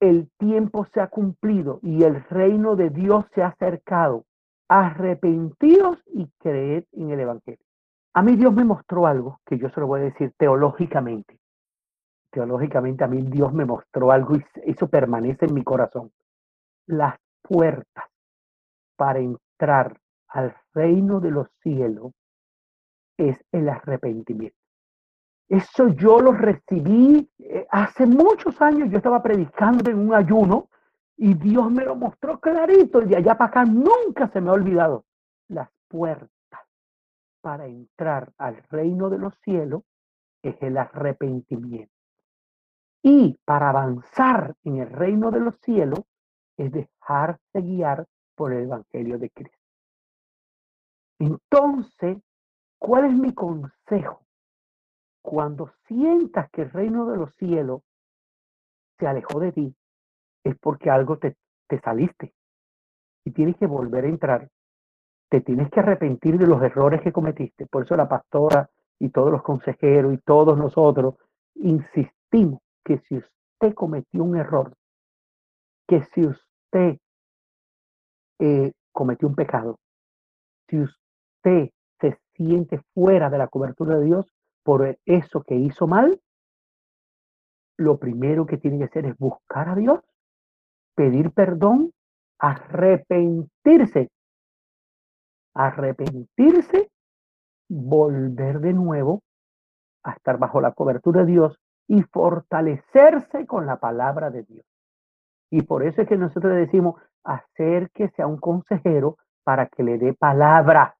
[0.00, 4.24] el tiempo se ha cumplido y el reino de Dios se ha acercado.
[4.68, 7.64] Arrepentidos y creed en el Evangelio.
[8.14, 11.38] A mí Dios me mostró algo que yo se lo voy a decir teológicamente.
[12.30, 16.12] teológicamente a mí Dios me mostró algo y eso permanece en mi corazón.
[16.86, 18.04] Las puertas
[18.96, 19.98] para entrar
[20.28, 22.12] al reino de los cielos
[23.16, 24.58] es el arrepentimiento.
[25.48, 28.90] Eso yo lo recibí eh, hace muchos años.
[28.90, 30.68] Yo estaba predicando en un ayuno
[31.20, 34.52] y Dios me lo mostró clarito y de allá para acá nunca se me ha
[34.52, 35.04] olvidado.
[35.48, 36.30] Las puertas
[37.40, 39.82] para entrar al reino de los cielos
[40.42, 41.92] es el arrepentimiento.
[43.02, 46.00] Y para avanzar en el reino de los cielos
[46.56, 48.06] es dejarse guiar
[48.36, 49.58] por el Evangelio de Cristo.
[51.18, 52.18] Entonces,
[52.78, 54.24] ¿cuál es mi consejo?
[55.20, 57.82] Cuando sientas que el reino de los cielos
[58.98, 59.74] se alejó de ti,
[60.44, 61.36] es porque algo te,
[61.66, 62.34] te saliste
[63.24, 64.48] y tienes que volver a entrar.
[65.28, 67.66] Te tienes que arrepentir de los errores que cometiste.
[67.66, 71.16] Por eso la pastora y todos los consejeros y todos nosotros
[71.54, 74.72] insistimos que si usted cometió un error,
[75.86, 76.98] que si usted
[78.38, 79.78] eh, cometió un pecado,
[80.68, 81.70] si usted
[82.00, 84.26] se siente fuera de la cobertura de Dios
[84.62, 86.20] por eso que hizo mal,
[87.76, 90.00] lo primero que tiene que hacer es buscar a Dios,
[90.98, 91.92] pedir perdón,
[92.40, 94.10] arrepentirse,
[95.54, 96.90] arrepentirse,
[97.68, 99.22] volver de nuevo
[100.02, 104.66] a estar bajo la cobertura de Dios y fortalecerse con la palabra de Dios.
[105.52, 110.14] Y por eso es que nosotros decimos, acérquese a un consejero para que le dé
[110.14, 110.96] palabra,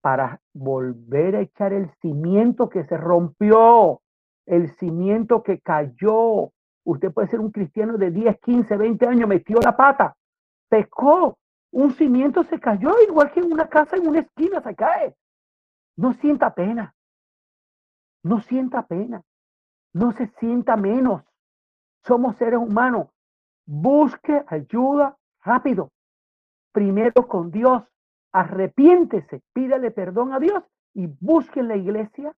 [0.00, 4.00] para volver a echar el cimiento que se rompió,
[4.46, 6.50] el cimiento que cayó.
[6.90, 10.16] Usted puede ser un cristiano de 10, 15, 20 años, metió la pata,
[10.68, 11.38] pecó,
[11.70, 15.14] un cimiento se cayó, igual que en una casa en una esquina se cae.
[15.96, 16.92] No sienta pena,
[18.24, 19.22] no sienta pena,
[19.92, 21.22] no se sienta menos.
[22.02, 23.06] Somos seres humanos.
[23.66, 25.92] Busque ayuda rápido.
[26.72, 27.84] Primero con Dios.
[28.32, 30.64] Arrepiéntese, pídale perdón a Dios
[30.94, 32.34] y busque en la iglesia,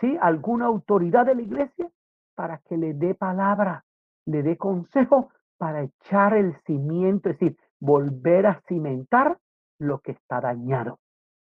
[0.00, 0.18] ¿sí?
[0.20, 1.88] Alguna autoridad de la iglesia
[2.38, 3.84] para que le dé palabra,
[4.26, 9.40] le dé consejo para echar el cimiento, es decir, volver a cimentar
[9.80, 11.00] lo que está dañado,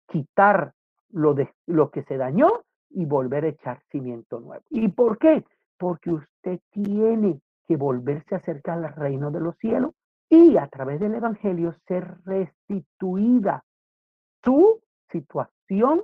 [0.07, 0.73] quitar
[1.09, 4.63] lo, de, lo que se dañó y volver a echar cimiento nuevo.
[4.71, 5.45] ¿Y por qué?
[5.77, 9.93] Porque usted tiene que volverse a acercar al reino de los cielos
[10.27, 13.63] y a través del Evangelio ser restituida
[14.43, 14.81] su
[15.11, 16.01] situación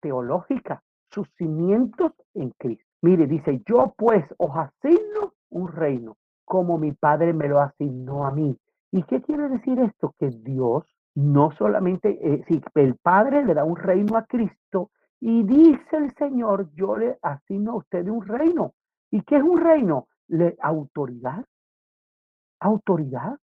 [0.00, 2.91] teológica, sus cimientos en Cristo.
[3.02, 8.30] Mire, dice, yo pues os asigno un reino, como mi Padre me lo asignó a
[8.30, 8.56] mí.
[8.92, 10.14] ¿Y qué quiere decir esto?
[10.18, 10.84] Que Dios
[11.14, 14.90] no solamente, eh, si el Padre le da un reino a Cristo
[15.20, 18.74] y dice el Señor, yo le asigno a usted un reino.
[19.10, 20.08] ¿Y qué es un reino?
[20.28, 21.44] Le, autoridad.
[22.60, 23.38] Autoridad.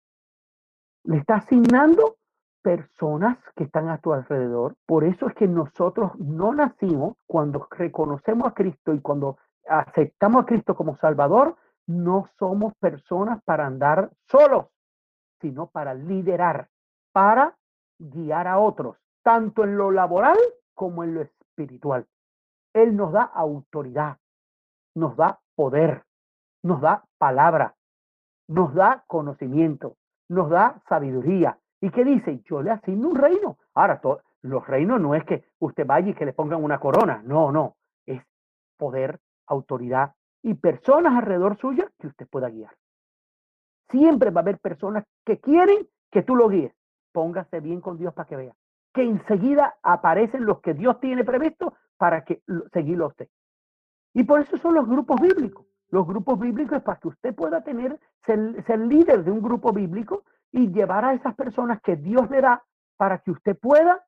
[1.04, 2.16] Le está asignando
[2.62, 4.76] personas que están a tu alrededor.
[4.86, 9.38] Por eso es que nosotros no nacimos cuando reconocemos a Cristo y cuando
[9.68, 11.56] aceptamos a Cristo como Salvador,
[11.86, 14.66] no somos personas para andar solos,
[15.40, 16.68] sino para liderar,
[17.12, 17.56] para
[17.98, 20.36] guiar a otros, tanto en lo laboral
[20.74, 22.06] como en lo espiritual.
[22.74, 24.18] Él nos da autoridad,
[24.94, 26.04] nos da poder,
[26.62, 27.74] nos da palabra,
[28.48, 29.96] nos da conocimiento,
[30.28, 31.58] nos da sabiduría.
[31.80, 32.40] ¿Y qué dice?
[32.44, 33.58] Yo le asigno un reino.
[33.74, 34.00] Ahora,
[34.42, 37.22] los reinos no es que usted vaya y que le pongan una corona.
[37.24, 37.76] No, no.
[38.06, 38.22] Es
[38.76, 42.74] poder, autoridad y personas alrededor suya que usted pueda guiar.
[43.90, 46.72] Siempre va a haber personas que quieren que tú lo guíes.
[47.12, 48.54] Póngase bien con Dios para que vea.
[48.92, 52.42] Que enseguida aparecen los que Dios tiene previsto para que
[52.72, 53.28] seguirlo a usted.
[54.14, 55.66] Y por eso son los grupos bíblicos.
[55.90, 60.24] Los grupos bíblicos es para que usted pueda tener, ser, líder de un grupo bíblico
[60.52, 62.62] y llevar a esas personas que Dios le da
[62.96, 64.04] para que usted pueda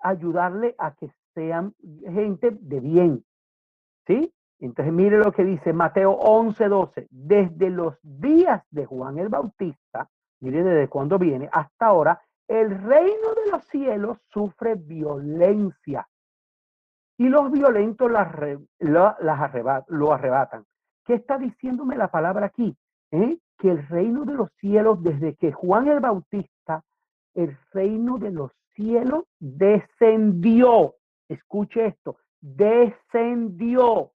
[0.00, 1.74] ayudarle a que sean
[2.04, 3.24] gente de bien.
[4.06, 4.32] ¿Sí?
[4.60, 7.06] Entonces mire lo que dice Mateo 11, 12.
[7.10, 10.08] Desde los días de Juan el Bautista,
[10.40, 16.08] mire desde cuándo viene, hasta ahora, el reino de los cielos sufre violencia
[17.18, 18.28] y los violentos las,
[18.78, 20.64] lo arrebatan.
[21.04, 22.76] ¿Qué está diciéndome la palabra aquí?
[23.10, 23.38] ¿Eh?
[23.58, 26.84] Que el reino de los cielos, desde que Juan el Bautista,
[27.34, 30.94] el reino de los cielos descendió.
[31.28, 34.12] Escuche esto, descendió.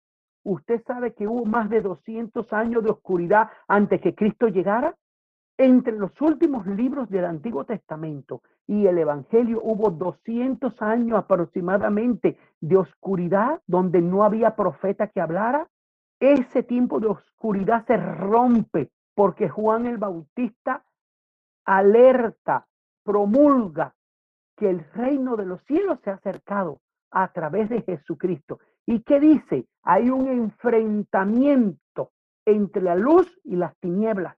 [0.43, 4.95] ¿Usted sabe que hubo más de 200 años de oscuridad antes que Cristo llegara?
[5.57, 12.77] Entre los últimos libros del Antiguo Testamento y el Evangelio hubo 200 años aproximadamente de
[12.77, 15.67] oscuridad donde no había profeta que hablara.
[16.21, 20.83] ese tiempo de oscuridad se rompe porque Juan el Bautista
[21.65, 22.67] alerta,
[23.03, 23.93] promulga
[24.55, 26.79] que el reino de los cielos se ha acercado
[27.11, 28.59] a través de Jesucristo.
[28.89, 29.67] ¿Y qué dice?
[29.83, 32.09] Hay un enfrentamiento
[32.43, 34.35] entre la luz y las tinieblas.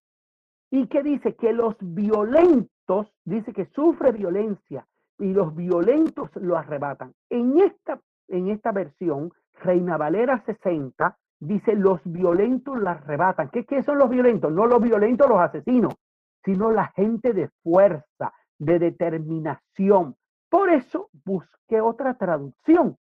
[0.69, 1.35] ¿Y qué dice?
[1.35, 4.85] Que los violentos, dice que sufre violencia
[5.19, 7.13] y los violentos lo arrebatan.
[7.29, 13.51] En esta, en esta versión, Reina Valera 60, dice los violentos la arrebatan.
[13.51, 14.51] ¿Qué, ¿Qué son los violentos?
[14.51, 15.93] No los violentos los asesinos,
[16.43, 20.17] sino la gente de fuerza, de determinación.
[20.49, 22.97] Por eso busqué otra traducción.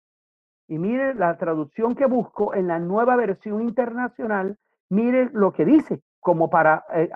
[0.71, 4.57] Y mire la traducción que busco en la nueva versión internacional,
[4.89, 7.09] mire lo que dice, como para, eh,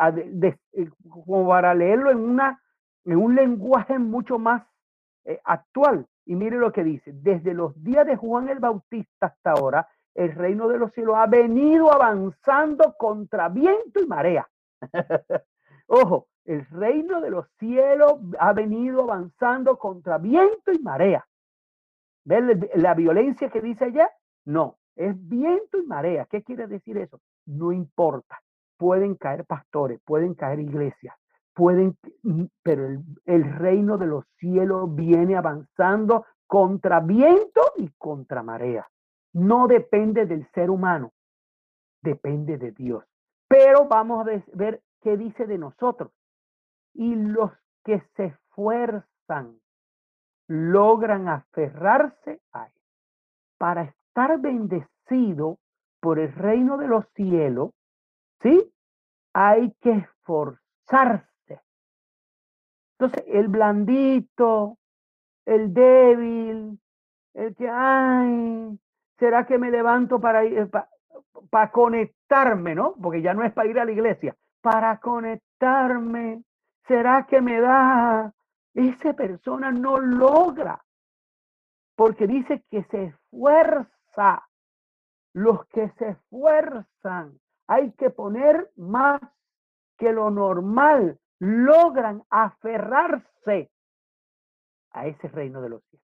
[0.73, 2.61] eh, como para leerlo en, una,
[3.05, 4.63] en un lenguaje mucho más
[5.23, 6.05] eh, actual.
[6.25, 10.35] Y mire lo que dice, desde los días de Juan el Bautista hasta ahora, el
[10.35, 14.49] reino de los cielos ha venido avanzando contra viento y marea.
[15.87, 21.25] Ojo, el reino de los cielos ha venido avanzando contra viento y marea.
[22.25, 22.43] ¿Ves
[22.75, 24.09] la violencia que dice allá?
[24.45, 26.27] No, es viento y marea.
[26.29, 27.21] ¿Qué quiere decir eso?
[27.45, 28.39] No importa.
[28.77, 31.15] Pueden caer pastores, pueden caer iglesias,
[31.53, 31.97] pueden,
[32.61, 38.85] pero el, el reino de los cielos viene avanzando contra viento y contra marea
[39.35, 41.11] no depende del ser humano,
[42.01, 43.03] depende de Dios.
[43.49, 46.11] Pero vamos a ver qué dice de nosotros.
[46.93, 47.51] Y los
[47.83, 49.59] que se esfuerzan
[50.47, 52.81] logran aferrarse a él.
[53.57, 55.59] Para estar bendecido
[55.99, 57.71] por el reino de los cielos,
[58.41, 58.71] ¿sí?
[59.33, 61.61] Hay que esforzarse.
[62.97, 64.77] Entonces, el blandito,
[65.45, 66.79] el débil,
[67.33, 68.79] el que, ay,
[69.17, 70.69] ¿Será que me levanto para ir,
[71.49, 72.95] para, conectarme, ¿no?
[73.01, 76.43] Porque ya no es para ir a la iglesia, para conectarme.
[76.87, 78.33] ¿Será que me da?
[78.75, 80.83] Esa persona no logra,
[81.95, 84.47] porque dice que se esfuerza.
[85.33, 89.21] Los que se esfuerzan, hay que poner más
[89.97, 93.71] que lo normal, logran aferrarse
[94.91, 96.05] a ese reino de los cielos.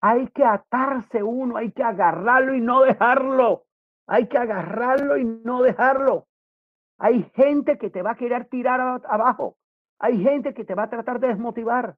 [0.00, 3.64] Hay que atarse uno, hay que agarrarlo y no dejarlo.
[4.06, 6.26] Hay que agarrarlo y no dejarlo.
[6.98, 9.56] Hay gente que te va a querer tirar abajo.
[9.98, 11.96] Hay gente que te va a tratar de desmotivar.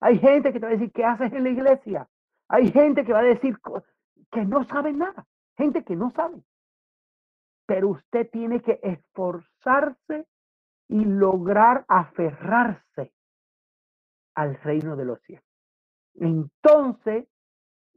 [0.00, 2.08] Hay gente que te va a decir, ¿qué haces en la iglesia?
[2.48, 3.58] Hay gente que va a decir
[4.30, 5.26] que no sabe nada.
[5.56, 6.42] Gente que no sabe.
[7.66, 10.26] Pero usted tiene que esforzarse
[10.88, 13.12] y lograr aferrarse
[14.34, 15.44] al reino de los cielos.
[16.14, 17.28] Entonces,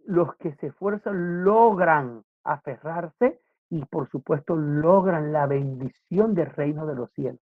[0.05, 3.39] los que se esfuerzan logran aferrarse
[3.69, 7.41] y por supuesto logran la bendición del reino de los cielos.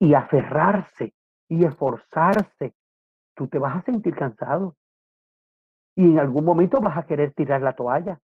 [0.00, 1.14] Y aferrarse
[1.48, 2.74] y esforzarse,
[3.34, 4.76] tú te vas a sentir cansado.
[5.96, 8.20] Y en algún momento vas a querer tirar la toalla.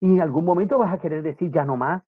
[0.00, 2.02] Y en algún momento vas a querer decir ya no más.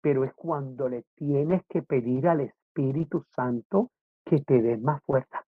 [0.00, 3.90] Pero es cuando le tienes que pedir al Espíritu Santo
[4.24, 5.44] que te dé más fuerza.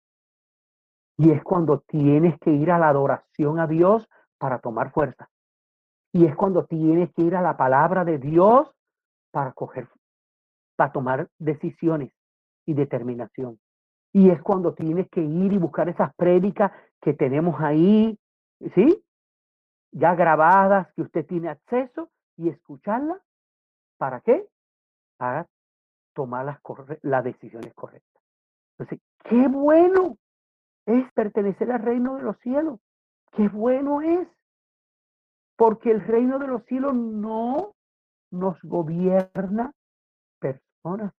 [1.18, 5.28] Y es cuando tienes que ir a la adoración a Dios para tomar fuerza.
[6.12, 8.74] Y es cuando tienes que ir a la palabra de Dios
[9.30, 9.88] para coger,
[10.76, 12.12] para tomar decisiones
[12.70, 13.58] y determinación.
[14.12, 18.16] Y es cuando tienes que ir y buscar esas prédicas que tenemos ahí,
[18.74, 19.02] ¿sí?
[19.90, 23.20] Ya grabadas, que usted tiene acceso y escucharlas.
[23.98, 24.46] ¿Para qué?
[25.16, 25.48] Para
[26.14, 26.60] tomar las,
[27.02, 28.22] las decisiones correctas.
[28.78, 30.16] Entonces, qué bueno
[30.86, 32.78] es pertenecer al reino de los cielos.
[33.32, 34.28] Qué bueno es.
[35.56, 37.74] Porque el reino de los cielos no
[38.30, 39.72] nos gobierna
[40.38, 41.12] personas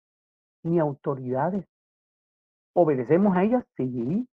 [0.63, 1.65] ni autoridades.
[2.73, 3.63] ¿Obedecemos a ellas?
[3.75, 4.27] Sí.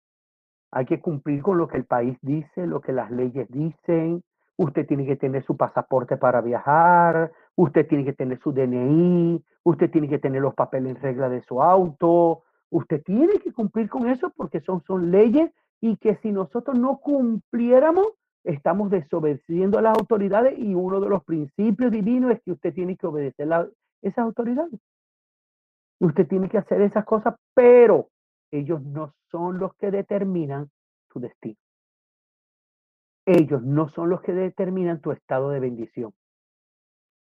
[0.73, 4.23] Hay que cumplir con lo que el país dice, lo que las leyes dicen.
[4.59, 9.91] Usted tiene que tener su pasaporte para viajar, usted tiene que tener su DNI, usted
[9.91, 14.09] tiene que tener los papeles en regla de su auto, Usted tiene que cumplir con
[14.09, 15.51] eso porque son, son leyes
[15.81, 18.07] y que si nosotros no cumpliéramos,
[18.45, 22.97] estamos desobedeciendo a las autoridades y uno de los principios divinos es que usted tiene
[22.97, 23.49] que obedecer
[24.03, 24.81] esas autoridades.
[25.99, 28.11] Usted tiene que hacer esas cosas, pero
[28.51, 30.71] ellos no son los que determinan
[31.09, 31.57] tu destino.
[33.25, 36.13] Ellos no son los que determinan tu estado de bendición.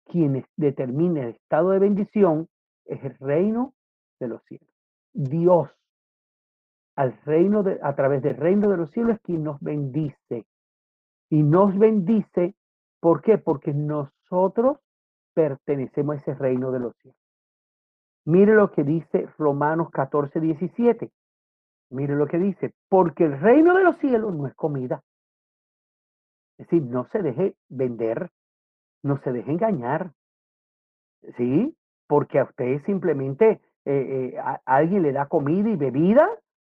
[0.06, 2.48] Quienes determina el estado de bendición
[2.86, 3.74] es el reino
[4.18, 4.68] de los cielos.
[5.12, 5.70] Dios
[6.96, 10.46] al reino de, a través del reino de los cielos es quien nos bendice.
[11.30, 12.54] Y nos bendice,
[13.00, 13.38] ¿por qué?
[13.38, 14.78] Porque nosotros
[15.34, 17.21] pertenecemos a ese reino de los cielos.
[18.24, 21.10] Mire lo que dice Romanos 14, 17.
[21.90, 25.02] Mire lo que dice, porque el reino de los cielos no es comida.
[26.58, 28.30] Es decir, no se deje vender,
[29.02, 30.12] no se deje engañar.
[31.36, 31.76] ¿Sí?
[32.06, 36.28] Porque a usted simplemente eh, eh, alguien le da comida y bebida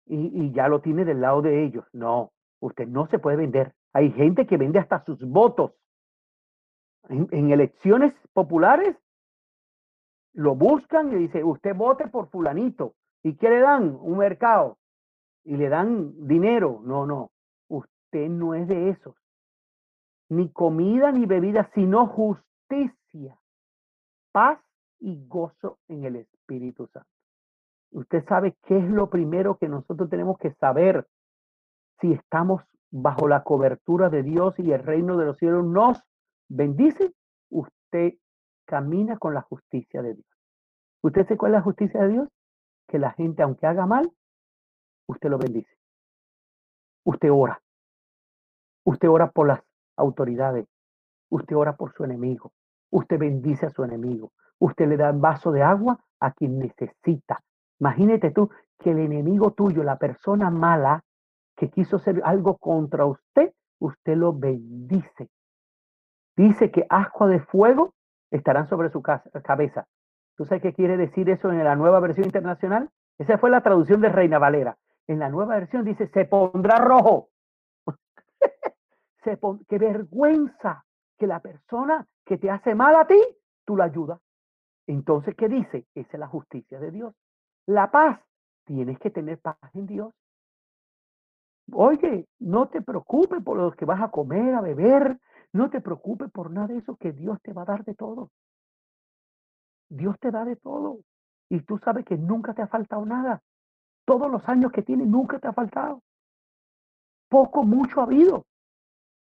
[0.06, 1.84] y, y ya lo tiene del lado de ellos.
[1.92, 3.74] No, usted no se puede vender.
[3.92, 5.72] Hay gente que vende hasta sus votos.
[7.08, 8.94] En, elecciones populares
[10.34, 12.94] lo buscan y dice, usted vote por fulanito.
[13.22, 13.96] ¿Y qué le dan?
[14.00, 14.78] Un mercado.
[15.44, 16.80] Y le dan dinero.
[16.84, 17.30] No, no.
[17.68, 19.16] Usted no es de esos.
[20.28, 23.38] Ni comida ni bebida, sino justicia,
[24.30, 24.60] paz
[25.00, 27.08] y gozo en el Espíritu Santo.
[27.90, 31.06] Usted sabe qué es lo primero que nosotros tenemos que saber
[32.00, 36.02] si estamos bajo la cobertura de Dios y el reino de los cielos nos
[36.48, 37.12] bendice,
[37.50, 38.14] usted
[38.68, 40.26] camina con la justicia de Dios.
[41.02, 42.28] ¿Usted sabe cuál es la justicia de Dios?
[42.86, 44.12] Que la gente, aunque haga mal,
[45.06, 45.74] usted lo bendice.
[47.04, 47.60] Usted ora.
[48.84, 49.60] Usted ora por las
[49.96, 50.66] autoridades.
[51.30, 52.52] Usted ora por su enemigo.
[52.90, 54.32] Usted bendice a su enemigo.
[54.58, 57.42] Usted le da un vaso de agua a quien necesita.
[57.80, 61.04] Imagínate tú que el enemigo tuyo, la persona mala,
[61.56, 65.30] que quiso hacer algo contra usted, usted lo bendice.
[66.36, 67.94] Dice que asco de fuego
[68.30, 69.86] estarán sobre su cabeza.
[70.36, 72.90] ¿Tú sabes qué quiere decir eso en la nueva versión internacional?
[73.18, 74.76] Esa fue la traducción de Reina Valera.
[75.06, 77.30] En la nueva versión dice, se pondrá rojo.
[79.24, 80.84] se qué vergüenza
[81.18, 83.20] que la persona que te hace mal a ti,
[83.64, 84.20] tú la ayudas.
[84.86, 85.86] Entonces, ¿qué dice?
[85.94, 87.14] Esa es la justicia de Dios.
[87.66, 88.20] La paz.
[88.64, 90.14] Tienes que tener paz en Dios.
[91.72, 95.18] Oye, no te preocupes por lo que vas a comer, a beber.
[95.52, 98.30] No te preocupes por nada de eso, que Dios te va a dar de todo.
[99.88, 100.98] Dios te da de todo.
[101.48, 103.40] Y tú sabes que nunca te ha faltado nada.
[104.04, 106.02] Todos los años que tienes, nunca te ha faltado.
[107.28, 108.44] Poco, mucho ha habido.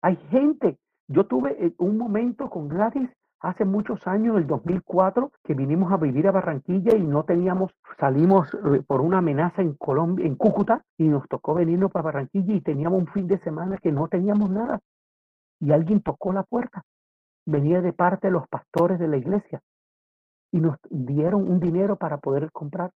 [0.03, 0.79] Hay gente.
[1.09, 3.11] Yo tuve eh, un momento con Gladys
[3.41, 7.72] hace muchos años, en el 2004, que vinimos a vivir a Barranquilla y no teníamos,
[7.99, 12.55] salimos eh, por una amenaza en Colombia, en Cúcuta, y nos tocó venirnos para Barranquilla
[12.55, 14.81] y teníamos un fin de semana que no teníamos nada.
[15.61, 16.85] Y alguien tocó la puerta.
[17.47, 19.61] Venía de parte de los pastores de la iglesia
[20.51, 22.91] y nos dieron un dinero para poder comprar.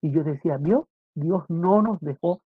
[0.00, 0.84] Y yo decía, Dios,
[1.14, 2.40] Dios no nos dejó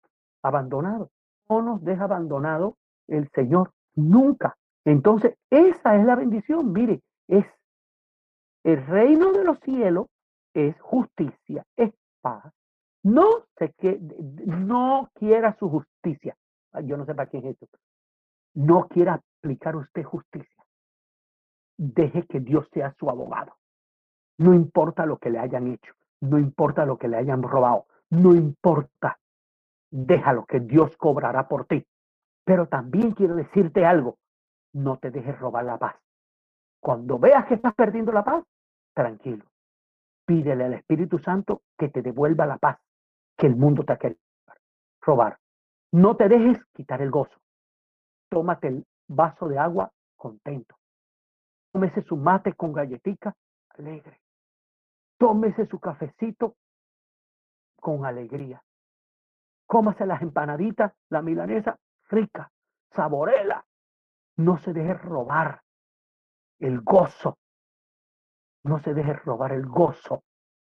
[0.42, 1.10] abandonados,
[1.50, 4.58] no nos deja abandonado el Señor, nunca.
[4.84, 6.74] Entonces, esa es la bendición.
[6.74, 7.46] Mire, es
[8.64, 10.08] el reino de los cielos
[10.56, 12.52] es justicia, es paz.
[13.04, 14.00] No sé que
[14.46, 16.36] no quiera su justicia.
[16.84, 17.68] Yo no sé para qué es esto.
[18.56, 20.66] No quiera aplicar usted justicia.
[21.78, 23.56] Deje que Dios sea su abogado.
[24.40, 28.34] No importa lo que le hayan hecho, no importa lo que le hayan robado, no
[28.34, 29.20] importa.
[29.92, 31.86] Déjalo que Dios cobrará por ti.
[32.44, 34.18] Pero también quiero decirte algo.
[34.74, 35.96] No te dejes robar la paz.
[36.80, 38.44] Cuando veas que estás perdiendo la paz,
[38.94, 39.46] tranquilo.
[40.26, 42.80] Pídele al Espíritu Santo que te devuelva la paz
[43.38, 44.20] que el mundo te ha querido
[45.02, 45.38] robar.
[45.92, 47.40] No te dejes quitar el gozo.
[48.30, 50.76] Tómate el vaso de agua contento.
[51.72, 53.36] Tómese su mate con galletica
[53.70, 54.22] alegre.
[55.18, 56.56] Tómese su cafecito
[57.80, 58.62] con alegría.
[59.68, 61.78] Cómase las empanaditas, la milanesa
[62.10, 62.52] rica,
[62.92, 63.66] saborela.
[64.38, 65.62] No se deje robar
[66.60, 67.38] el gozo.
[68.64, 70.24] No se deje robar el gozo,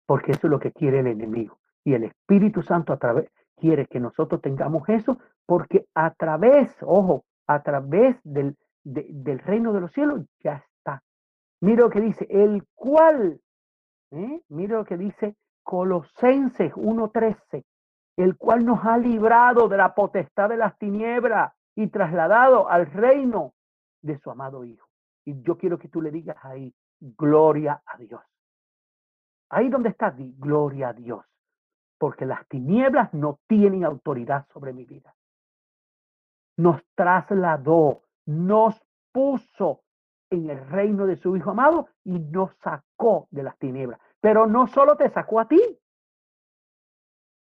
[0.07, 1.59] porque eso es lo que quiere el enemigo.
[1.85, 7.25] Y el Espíritu Santo a través quiere que nosotros tengamos eso, porque a través, ojo,
[7.51, 11.03] a través del, del reino de los cielos ya está.
[11.61, 13.41] Mira lo que dice, el cual,
[14.13, 14.41] ¿eh?
[14.49, 15.35] mira lo que dice
[15.65, 17.65] Colosenses 1.13,
[18.19, 23.53] el cual nos ha librado de la potestad de las tinieblas y trasladado al reino
[24.01, 24.87] de su amado Hijo.
[25.25, 28.23] Y yo quiero que tú le digas ahí, gloria a Dios.
[29.49, 31.25] Ahí donde está, di gloria a Dios.
[31.99, 35.13] Porque las tinieblas no tienen autoridad sobre mi vida.
[36.61, 38.81] Nos trasladó, nos
[39.13, 39.83] puso
[40.31, 44.01] en el reino de su Hijo amado y nos sacó de las tinieblas.
[44.21, 45.61] Pero no solo te sacó a ti,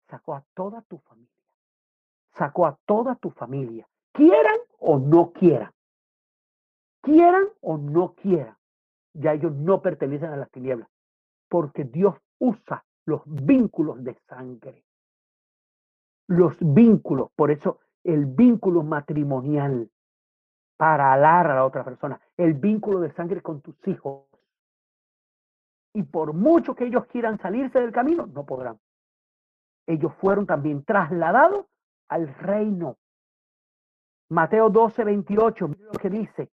[0.09, 1.31] sacó a toda tu familia.
[2.33, 5.71] Sacó a toda tu familia, quieran o no quieran
[7.05, 8.57] quieran o no quieran,
[9.13, 10.89] ya ellos no pertenecen a las tinieblas,
[11.47, 14.83] porque Dios usa los vínculos de sangre.
[16.27, 19.89] Los vínculos, por eso el vínculo matrimonial
[20.77, 24.25] para alar a la otra persona, el vínculo de sangre con tus hijos,
[25.93, 28.77] Y por mucho que ellos quieran salirse del camino, no podrán.
[29.87, 31.67] Ellos fueron también trasladados
[32.09, 32.97] al reino.
[34.29, 36.49] Mateo 12, 28, lo que dice,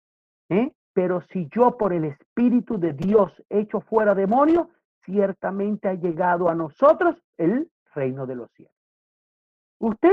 [0.51, 0.73] ¿eh?
[0.93, 4.69] pero si yo por el Espíritu de Dios echo fuera demonios,
[5.05, 8.75] ciertamente ha llegado a nosotros el reino de los cielos.
[9.79, 10.11] Usted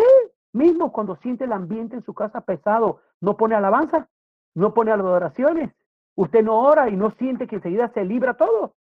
[0.57, 4.09] mismo cuando siente el ambiente en su casa pesado, no pone alabanza,
[4.55, 5.71] no pone adoraciones,
[6.15, 8.75] usted no ora y no siente que enseguida se libra todo.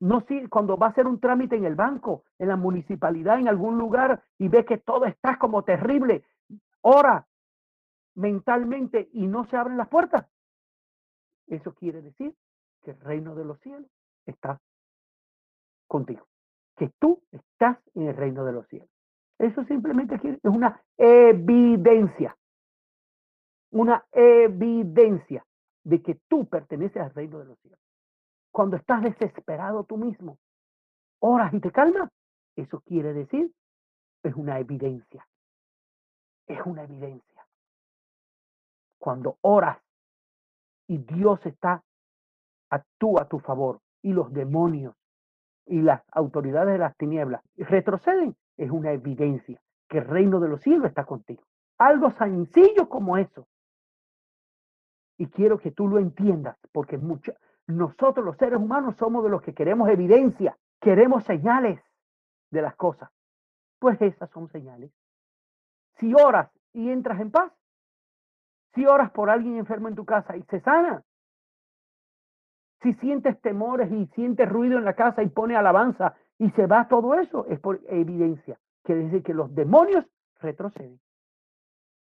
[0.00, 3.48] No si cuando va a hacer un trámite en el banco, en la municipalidad, en
[3.48, 6.24] algún lugar y ve que todo está como terrible,
[6.80, 7.26] ora
[8.14, 10.26] mentalmente y no se abren las puertas.
[11.46, 12.34] Eso quiere decir
[12.82, 13.90] que el reino de los cielos
[14.26, 14.60] está
[15.86, 16.26] contigo,
[16.76, 18.89] que tú estás en el reino de los cielos.
[19.40, 22.36] Eso simplemente es una evidencia,
[23.70, 25.46] una evidencia
[25.82, 27.80] de que tú perteneces al reino de los cielos.
[28.52, 30.36] Cuando estás desesperado tú mismo,
[31.20, 32.10] oras y te calmas,
[32.54, 33.50] eso quiere decir,
[34.22, 35.26] es una evidencia.
[36.46, 37.46] Es una evidencia.
[38.98, 39.78] Cuando oras
[40.86, 41.82] y Dios está,
[42.68, 44.94] actúa a tu favor y los demonios
[45.64, 50.60] y las autoridades de las tinieblas retroceden, es una evidencia que el reino de los
[50.60, 51.42] cielos está contigo.
[51.78, 53.46] Algo sencillo como eso.
[55.18, 57.32] Y quiero que tú lo entiendas, porque mucho,
[57.66, 61.80] nosotros los seres humanos somos de los que queremos evidencia, queremos señales
[62.50, 63.10] de las cosas.
[63.78, 64.92] Pues esas son señales.
[65.98, 67.52] Si oras y entras en paz,
[68.74, 71.02] si oras por alguien enfermo en tu casa y se sana,
[72.82, 76.88] si sientes temores y sientes ruido en la casa y pone alabanza y se va
[76.88, 78.58] todo eso, es por evidencia.
[78.82, 80.04] Quiere decir que los demonios
[80.40, 80.98] retroceden.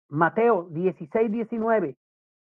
[0.09, 1.97] Mateo 16, 19.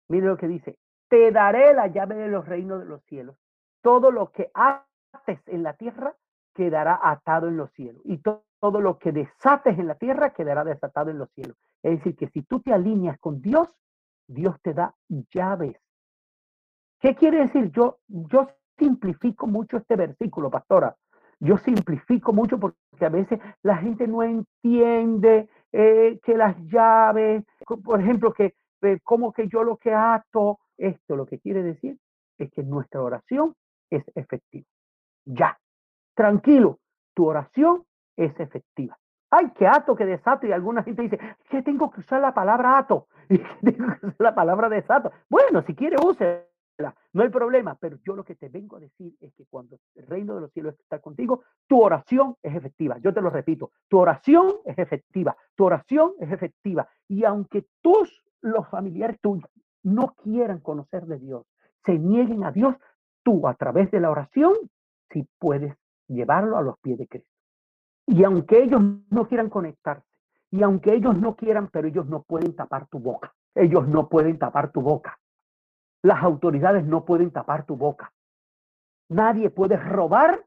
[0.10, 0.78] Mire lo que dice
[1.14, 3.38] te daré la llave de los reinos de los cielos.
[3.84, 6.16] Todo lo que ates en la tierra
[6.56, 8.02] quedará atado en los cielos.
[8.04, 11.56] Y todo lo que desates en la tierra quedará desatado en los cielos.
[11.84, 13.70] Es decir, que si tú te alineas con Dios,
[14.26, 14.96] Dios te da
[15.32, 15.80] llaves.
[17.00, 17.70] ¿Qué quiere decir?
[17.70, 20.98] Yo, yo simplifico mucho este versículo, pastora.
[21.44, 27.44] Yo simplifico mucho porque a veces la gente no entiende eh, que las llaves,
[27.84, 31.98] por ejemplo, que eh, como que yo lo que ato esto lo que quiere decir
[32.38, 33.56] es que nuestra oración
[33.90, 34.66] es efectiva.
[35.26, 35.60] Ya,
[36.16, 36.80] tranquilo,
[37.14, 37.84] tu oración
[38.16, 38.98] es efectiva.
[39.30, 40.48] Ay, qué ato, qué desato.
[40.48, 41.20] Y alguna gente dice,
[41.50, 43.08] que tengo que usar la palabra ato.
[43.30, 45.12] Y tengo que usar la palabra desato.
[45.30, 46.44] Bueno, si quiere, úsela.
[47.14, 47.76] No hay problema.
[47.80, 50.52] Pero yo lo que te vengo a decir es que cuando el reino de los
[50.52, 52.98] cielos está contigo, tu oración es efectiva.
[53.00, 55.36] Yo te lo repito, tu oración es efectiva.
[55.56, 56.88] Tu oración es efectiva.
[57.08, 59.50] Y aunque tus, los familiares tuyos,
[59.84, 61.46] no quieran conocer de Dios,
[61.86, 62.76] se nieguen a Dios,
[63.24, 64.54] tú a través de la oración,
[65.10, 65.76] si puedes
[66.08, 67.30] llevarlo a los pies de Cristo.
[68.08, 70.08] Y aunque ellos no quieran conectarse,
[70.52, 73.34] y aunque ellos no quieran, pero ellos no pueden tapar tu boca.
[73.56, 75.20] Ellos no pueden tapar tu boca.
[76.04, 78.14] Las autoridades no pueden tapar tu boca.
[79.10, 80.46] Nadie puede robar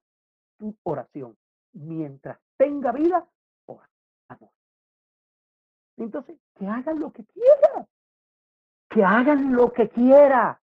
[0.59, 1.37] tu oración.
[1.73, 3.27] Mientras tenga vida,
[3.67, 4.51] oramos.
[5.97, 7.87] Entonces, que hagan lo que quieran
[8.89, 10.57] que hagan lo que quieran,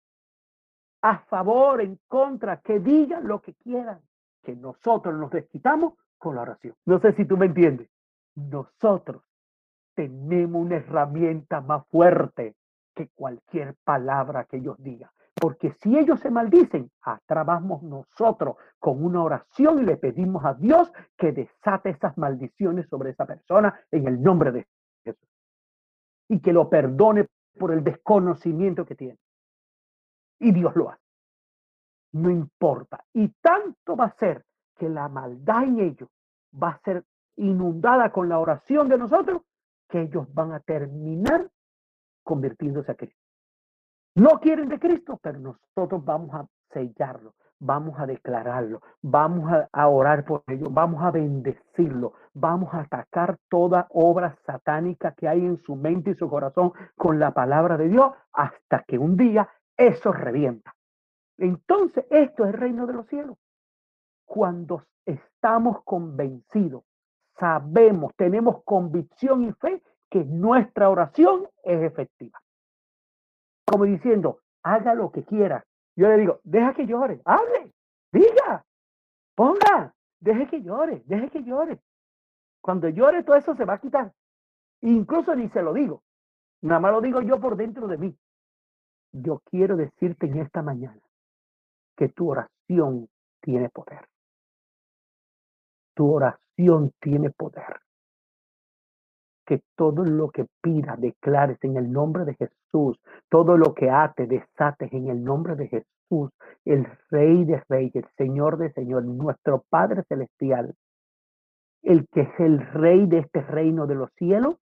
[1.04, 4.02] a favor, en contra, que digan lo que quieran,
[4.41, 6.76] que nosotros nos desquitamos con la oración.
[6.86, 7.89] No sé si tú me entiendes.
[8.36, 9.22] Nosotros
[9.94, 12.56] tenemos una herramienta más fuerte
[12.94, 15.10] que cualquier palabra que ellos digan.
[15.36, 20.91] Porque si ellos se maldicen, atrabamos nosotros con una oración y le pedimos a Dios
[21.18, 24.68] que desate esas maldiciones sobre esa persona en el nombre de
[25.04, 25.28] Jesús.
[26.30, 27.28] Y que lo perdone
[27.58, 29.18] por el desconocimiento que tiene.
[30.39, 31.02] Y Dios lo hace.
[32.14, 33.04] No importa.
[33.14, 34.46] Y tanto va a ser
[34.78, 36.10] que la maldad en ellos
[36.62, 37.04] va a ser
[37.38, 39.41] inundada con la oración de nosotros,
[39.89, 41.50] que ellos van a terminar
[42.24, 43.19] convirtiéndose a Cristo.
[44.15, 50.24] No quieren de Cristo, pero nosotros vamos a sellarlo, vamos a declararlo, vamos a, orar
[50.24, 55.76] por ello, vamos a bendecirlo, vamos a atacar toda obra satánica que hay en su
[55.76, 60.76] mente y su corazón con la palabra de Dios hasta que un día eso revienta.
[61.38, 63.38] Entonces, esto es el reino de los cielos.
[64.26, 66.84] Cuando estamos convencidos,
[67.39, 69.82] sabemos, tenemos convicción y fe
[70.14, 72.39] que nuestra oración es efectiva.
[73.66, 77.74] Como diciendo, haga lo que quiera, yo le digo, deja que llore, hable,
[78.11, 78.64] diga,
[79.34, 81.80] ponga, deje que llore, deje que llore.
[82.61, 84.14] Cuando llore todo eso se va a quitar.
[84.82, 86.03] Incluso ni se lo digo,
[86.61, 88.16] nada más lo digo yo por dentro de mí.
[89.14, 91.01] Yo quiero decirte en esta mañana
[91.97, 93.09] que tu oración
[93.41, 94.07] tiene poder.
[95.95, 97.82] Tu oración tiene poder.
[99.46, 102.98] Que todo lo que pidas, declares en el nombre de Jesús,
[103.30, 106.32] todo lo que ate, desates en el nombre de Jesús,
[106.66, 110.74] el Rey de Reyes, el Señor de Señor, nuestro Padre Celestial,
[111.82, 114.56] el que es el Rey de este reino de los cielos,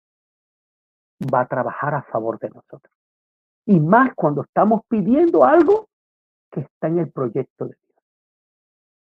[1.21, 2.91] va a trabajar a favor de nosotros.
[3.65, 5.87] Y más cuando estamos pidiendo algo
[6.51, 8.03] que está en el proyecto de Dios.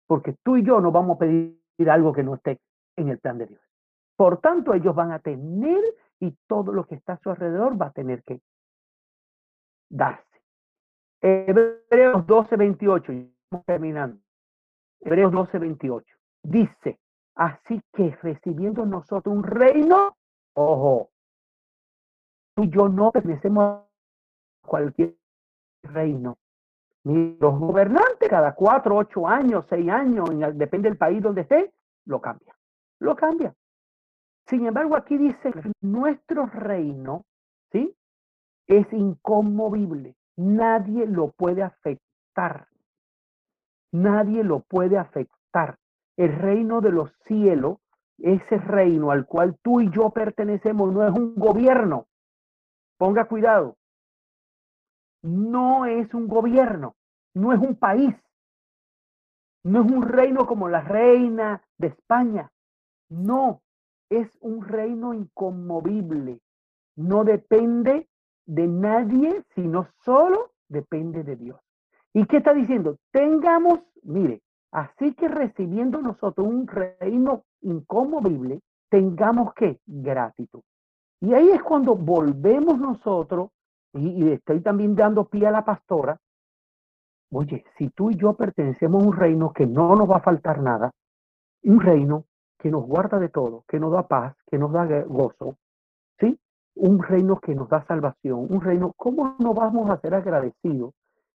[0.06, 1.58] Porque tú y yo no vamos a pedir
[1.90, 2.60] algo que no esté
[2.96, 3.60] en el plan de Dios.
[4.16, 5.82] Por tanto, ellos van a tener
[6.20, 8.40] y todo lo que está a su alrededor va a tener que
[9.88, 10.40] darse.
[11.20, 14.18] Hebreos 12, 28, estamos terminando.
[15.00, 16.16] Hebreos 12, 28.
[16.42, 16.98] Dice,
[17.34, 20.16] así que recibiendo nosotros un reino,
[20.54, 21.10] ojo,
[22.54, 23.84] tú y yo no pertenecemos
[24.62, 25.16] a cualquier
[25.82, 26.38] reino.
[27.04, 31.72] Ni los gobernantes cada cuatro, ocho años, seis años, depende del país donde esté,
[32.06, 32.54] lo cambia.
[33.00, 33.54] Lo cambia.
[34.46, 37.24] Sin embargo, aquí dice, nuestro reino,
[37.72, 37.96] ¿sí?
[38.66, 40.14] Es inconmovible.
[40.36, 42.68] Nadie lo puede afectar.
[43.92, 45.78] Nadie lo puede afectar.
[46.16, 47.78] El reino de los cielos,
[48.18, 52.06] ese reino al cual tú y yo pertenecemos, no es un gobierno.
[52.98, 53.76] Ponga cuidado.
[55.22, 56.96] No es un gobierno,
[57.34, 58.14] no es un país,
[59.64, 62.52] no es un reino como la reina de España.
[63.08, 63.62] No,
[64.16, 66.40] es un reino inconmovible.
[66.96, 68.08] No depende
[68.46, 71.60] de nadie, sino solo depende de Dios.
[72.12, 72.98] ¿Y qué está diciendo?
[73.10, 80.60] Tengamos, mire, así que recibiendo nosotros un reino inconmovible, tengamos que gratitud.
[81.20, 83.50] Y ahí es cuando volvemos nosotros,
[83.94, 86.18] y, estoy también dando pie a la pastora,
[87.32, 90.60] oye, si tú y yo pertenecemos a un reino que no nos va a faltar
[90.60, 90.92] nada,
[91.64, 92.26] un reino
[92.64, 95.58] que nos guarda de todo, que nos da paz, que nos da gozo,
[96.18, 96.40] ¿sí?
[96.76, 100.94] Un reino que nos da salvación, un reino, ¿cómo no vamos a ser agradecidos?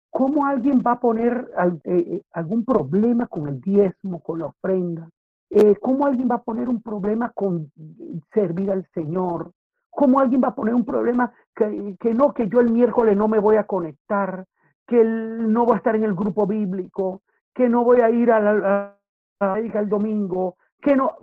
[0.09, 5.07] ¿Cómo alguien va a poner eh, eh, algún problema con el diezmo, con la ofrenda?
[5.51, 7.71] Eh, ¿Cómo alguien va a poner un problema con
[8.33, 9.53] servir al Señor?
[9.91, 13.29] ¿Cómo alguien va a poner un problema que, que, no, que yo el miércoles no
[13.29, 14.47] me voy a conectar,
[14.87, 17.21] que no voy a estar en el grupo bíblico,
[17.55, 18.95] que no voy a ir a la,
[19.41, 21.17] a el domingo, que no...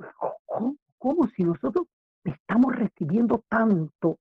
[0.97, 1.87] ¿Cómo, si nosotros
[2.23, 4.17] estamos recibiendo tanto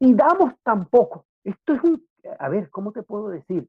[0.00, 1.26] y damos tan poco?
[1.44, 2.04] Esto es un,
[2.38, 3.68] a ver, ¿cómo te puedo decir?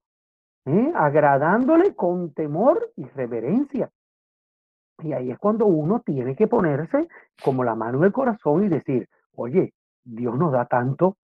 [0.94, 3.90] agradándole con temor y reverencia.
[5.02, 7.08] Y ahí es cuando uno tiene que ponerse
[7.42, 9.72] como la mano en el corazón y decir, oye,
[10.04, 11.16] Dios nos da tanto,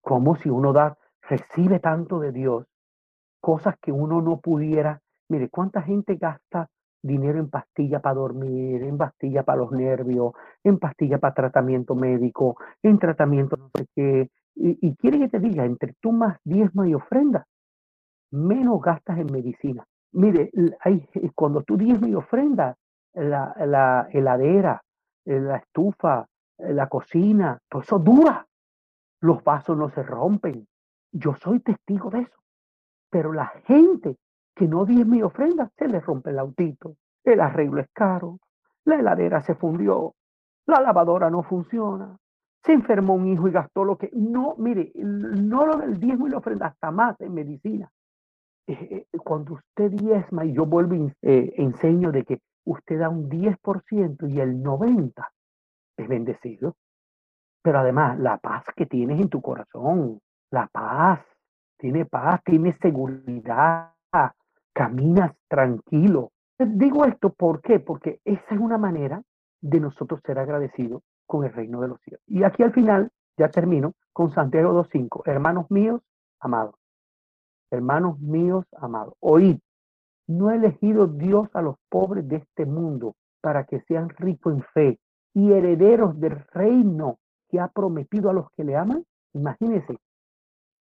[0.00, 2.66] como si uno da, recibe tanto de Dios,
[3.46, 5.00] cosas que uno no pudiera.
[5.28, 6.68] Mire, ¿cuánta gente gasta
[7.00, 10.32] dinero en pastilla para dormir, en pastilla para los nervios,
[10.64, 14.30] en pastilla para tratamiento médico, en tratamiento no sé qué?
[14.56, 17.46] Y, quiere que te diga, entre tú más diezma y ofrenda,
[18.32, 19.84] menos gastas en medicina.
[20.10, 20.50] Mire,
[21.36, 22.74] cuando tú diezma y ofrenda,
[23.14, 24.82] la, la heladera,
[25.24, 26.26] eh, la estufa,
[26.58, 28.44] eh, la cocina, todo eso dura.
[29.20, 30.66] Los vasos no se rompen.
[31.12, 32.45] Yo soy testigo de eso.
[33.16, 34.18] Pero la gente
[34.54, 38.40] que no diezme y ofrenda, se le rompe el autito, el arreglo es caro,
[38.84, 40.12] la heladera se fundió,
[40.66, 42.14] la lavadora no funciona,
[42.62, 44.10] se enfermó un hijo y gastó lo que...
[44.12, 47.90] No, mire, no lo del diezmo y la ofrenda, hasta más en medicina.
[48.66, 53.08] Eh, eh, cuando usted diezma, y yo vuelvo y eh, enseño de que usted da
[53.08, 55.26] un 10% y el 90%
[55.96, 56.76] es bendecido.
[57.62, 61.20] Pero además, la paz que tienes en tu corazón, la paz,
[61.78, 63.92] tiene paz, tiene seguridad,
[64.72, 66.32] caminas tranquilo.
[66.58, 67.80] Digo esto, ¿por qué?
[67.80, 69.22] Porque esa es una manera
[69.60, 72.22] de nosotros ser agradecidos con el reino de los cielos.
[72.26, 76.00] Y aquí al final, ya termino, con Santiago 2.5, hermanos míos,
[76.40, 76.74] amados,
[77.70, 79.58] hermanos míos, amados, oíd,
[80.26, 84.62] no ha elegido Dios a los pobres de este mundo para que sean ricos en
[84.74, 84.98] fe
[85.34, 87.18] y herederos del reino
[87.48, 89.04] que ha prometido a los que le aman.
[89.34, 89.98] Imagínense,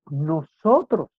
[0.10, 1.10] nosotros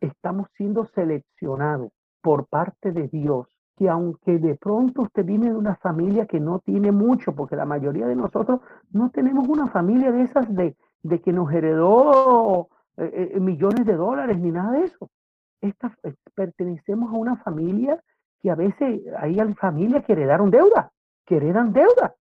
[0.00, 5.76] estamos siendo seleccionados por parte de Dios, que aunque de pronto usted viene de una
[5.76, 8.60] familia que no tiene mucho, porque la mayoría de nosotros
[8.90, 10.76] no tenemos una familia de esas de,
[11.22, 15.10] que nos heredó eh, eh, millones de dólares ni nada de eso.
[15.62, 15.72] Eh,
[16.34, 18.02] pertenecemos a una familia
[18.42, 20.92] que a veces hay familias que heredaron deuda,
[21.24, 22.14] que heredan deuda.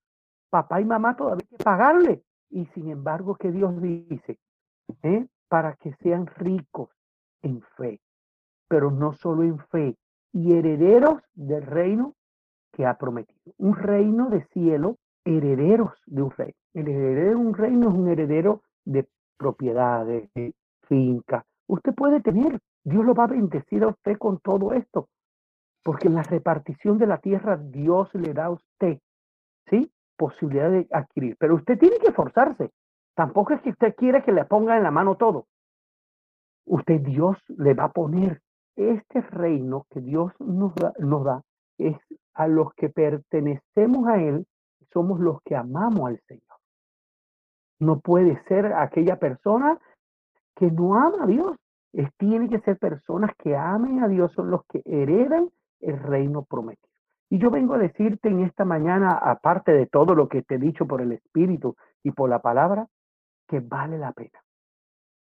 [0.49, 2.24] Papá y mamá todavía hay que pagarle.
[2.49, 4.38] Y sin embargo, que Dios dice?
[5.50, 6.89] Para que sean ricos
[7.41, 8.00] en fe,
[8.68, 9.97] pero no solo en fe,
[10.32, 12.16] y herederos del reino
[12.72, 13.54] que ha prometido.
[13.58, 16.54] Un reino de cielo, herederos de un reino.
[16.74, 20.54] El heredero de un reino es un heredero de propiedades, de
[20.88, 21.43] finca.
[21.68, 25.10] Usted puede tener, Dios lo va a bendecir a usted con todo esto,
[25.84, 29.00] porque en la repartición de la tierra Dios le da a usted,
[29.70, 29.91] ¿sí?
[30.16, 31.38] Posibilidad de adquirir.
[31.39, 32.72] Pero usted tiene que esforzarse.
[33.16, 35.45] Tampoco es que usted quiere que le ponga en la mano todo
[36.70, 38.41] usted Dios le va a poner
[38.76, 41.43] este reino que Dios nos da,
[41.78, 41.97] es
[42.34, 44.45] a los que pertenecemos a Él,
[44.93, 46.43] somos los que amamos al Señor.
[47.80, 49.78] No puede ser aquella persona
[50.55, 51.57] que no ama a Dios.
[51.91, 55.49] Es, tiene que ser personas que amen a Dios, son los que heredan
[55.82, 56.88] el reino prometido.
[57.30, 60.60] Y yo vengo a decirte en esta mañana, aparte de todo lo que te he
[60.60, 62.88] dicho por el Espíritu y por la palabra,
[63.50, 64.39] que vale la pena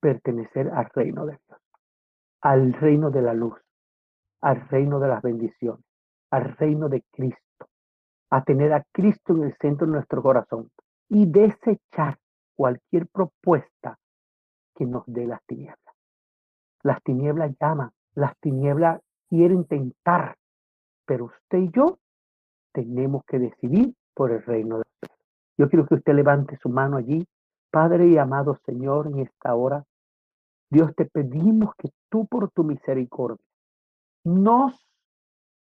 [0.00, 1.60] pertenecer al reino de Dios,
[2.40, 3.60] al reino de la luz,
[4.40, 5.84] al reino de las bendiciones,
[6.30, 7.68] al reino de Cristo,
[8.30, 10.70] a tener a Cristo en el centro de nuestro corazón
[11.08, 12.18] y desechar
[12.56, 13.98] cualquier propuesta
[14.74, 15.78] que nos dé las tinieblas.
[16.82, 20.36] Las tinieblas llaman, las tinieblas quieren tentar,
[21.04, 21.98] pero usted y yo
[22.72, 25.18] tenemos que decidir por el reino de Dios.
[25.58, 27.26] Yo quiero que usted levante su mano allí.
[27.72, 29.86] Padre y amado Señor, en esta hora,
[30.70, 33.44] Dios, te pedimos que tú por tu misericordia
[34.24, 34.74] nos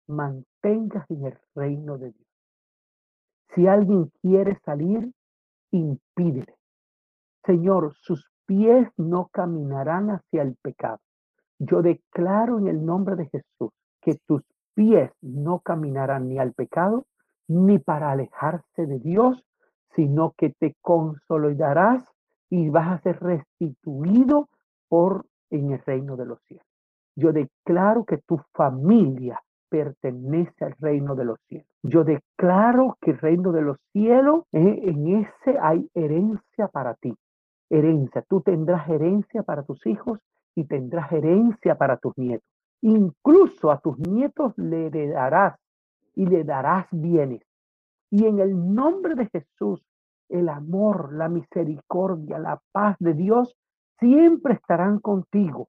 [0.08, 2.28] mantengas en el reino de Dios.
[3.54, 5.12] Si alguien quiere salir,
[5.70, 6.56] impídele.
[7.44, 10.98] Señor, sus pies no caminarán hacia el pecado.
[11.60, 14.42] Yo declaro en el nombre de Jesús que tus
[14.74, 17.06] pies no caminarán ni al pecado,
[17.46, 19.44] ni para alejarse de Dios,
[19.94, 22.04] sino que te consolidarás
[22.48, 24.48] y vas a ser restituido
[24.88, 26.66] por en el reino de los cielos.
[27.16, 31.66] Yo declaro que tu familia pertenece al reino de los cielos.
[31.82, 37.14] Yo declaro que el reino de los cielos, eh, en ese hay herencia para ti.
[37.70, 38.22] Herencia.
[38.28, 40.18] Tú tendrás herencia para tus hijos
[40.54, 42.46] y tendrás herencia para tus nietos.
[42.82, 45.56] Incluso a tus nietos le heredarás
[46.16, 47.42] y le darás bienes.
[48.10, 49.80] Y en el nombre de Jesús,
[50.28, 53.56] el amor, la misericordia, la paz de Dios
[53.98, 55.68] siempre estarán contigo.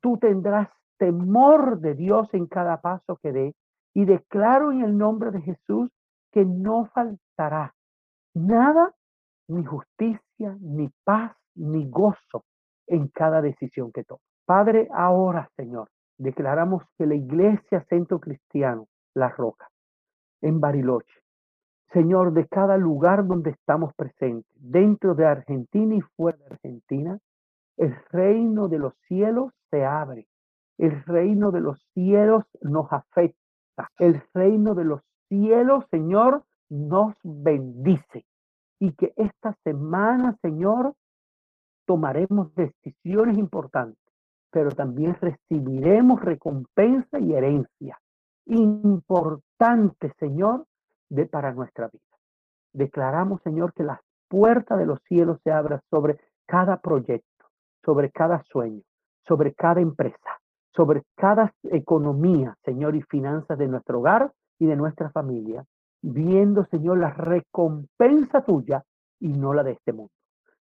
[0.00, 0.68] Tú tendrás
[0.98, 3.54] temor de Dios en cada paso que dé
[3.94, 5.90] y declaro en el nombre de Jesús
[6.32, 7.74] que no faltará
[8.34, 8.94] nada,
[9.48, 12.44] ni justicia, ni paz, ni gozo
[12.86, 14.20] en cada decisión que tome.
[14.46, 19.68] Padre, ahora, Señor, declaramos que la Iglesia Centro Cristiano, La Roca,
[20.40, 21.21] en Bariloche,
[21.92, 27.18] Señor, de cada lugar donde estamos presentes, dentro de Argentina y fuera de Argentina,
[27.76, 30.26] el reino de los cielos se abre.
[30.78, 33.90] El reino de los cielos nos afecta.
[33.98, 38.24] El reino de los cielos, Señor, nos bendice.
[38.78, 40.94] Y que esta semana, Señor,
[41.86, 44.02] tomaremos decisiones importantes,
[44.50, 48.00] pero también recibiremos recompensa y herencia.
[48.46, 50.64] Importante, Señor,
[51.12, 52.02] de para nuestra vida.
[52.72, 57.32] Declaramos, Señor, que las puertas de los cielos se abran sobre cada proyecto
[57.84, 58.82] sobre cada sueño,
[59.26, 60.40] sobre cada empresa,
[60.74, 65.64] sobre cada economía, Señor, y finanzas de nuestro hogar y de nuestra familia,
[66.00, 68.82] viendo, Señor, la recompensa tuya
[69.20, 70.12] y no la de este mundo.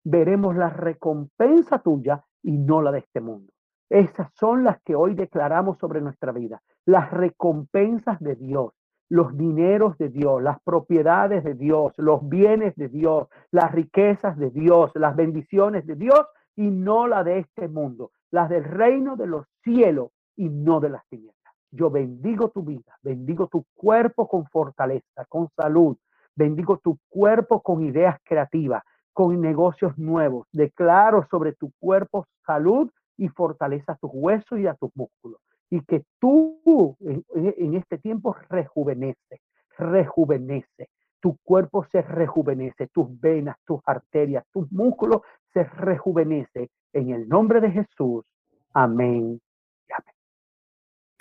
[0.03, 3.51] Veremos la recompensa tuya y no la de este mundo.
[3.89, 8.73] Esas son las que hoy declaramos sobre nuestra vida, las recompensas de Dios,
[9.09, 14.51] los dineros de Dios, las propiedades de Dios, los bienes de Dios, las riquezas de
[14.51, 19.27] Dios, las bendiciones de Dios y no la de este mundo, las del reino de
[19.27, 21.35] los cielos y no de las tinieblas.
[21.71, 25.97] Yo bendigo tu vida, bendigo tu cuerpo con fortaleza, con salud,
[26.35, 28.83] bendigo tu cuerpo con ideas creativas,
[29.13, 30.47] con negocios nuevos.
[30.51, 35.41] Declaro sobre tu cuerpo salud y fortaleza a tus huesos y a tus músculos.
[35.69, 39.41] Y que tú en, este tiempo rejuvenece,
[39.77, 40.89] rejuvenece.
[41.19, 45.21] Tu cuerpo se rejuvenece, tus venas, tus arterias, tus músculos
[45.53, 46.69] se rejuvenece.
[46.93, 48.25] En el nombre de Jesús.
[48.73, 49.39] Amén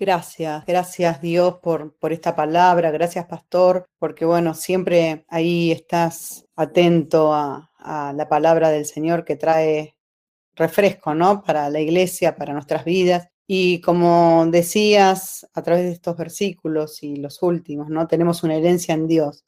[0.01, 7.35] Gracias, gracias Dios por, por esta palabra, gracias Pastor, porque bueno, siempre ahí estás atento
[7.35, 9.97] a, a la palabra del Señor que trae
[10.55, 11.43] refresco, ¿no?
[11.43, 13.29] Para la iglesia, para nuestras vidas.
[13.51, 18.07] Y como decías a través de estos versículos y los últimos, ¿no?
[18.07, 19.47] Tenemos una herencia en Dios.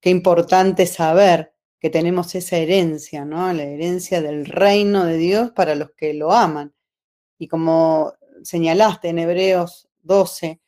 [0.00, 3.52] Qué importante saber que tenemos esa herencia, ¿no?
[3.52, 6.72] La herencia del reino de Dios para los que lo aman.
[7.38, 10.62] Y como señalaste en Hebreos 12,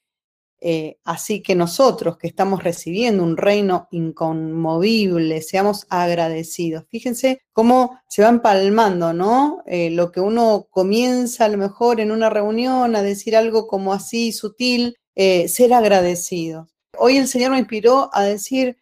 [0.59, 6.85] eh, así que nosotros que estamos recibiendo un reino inconmovible, seamos agradecidos.
[6.89, 9.63] Fíjense cómo se va empalmando, ¿no?
[9.67, 13.93] Eh, lo que uno comienza a lo mejor en una reunión a decir algo como
[13.93, 16.69] así sutil, eh, ser agradecido.
[16.99, 18.79] Hoy el Señor me inspiró a decir,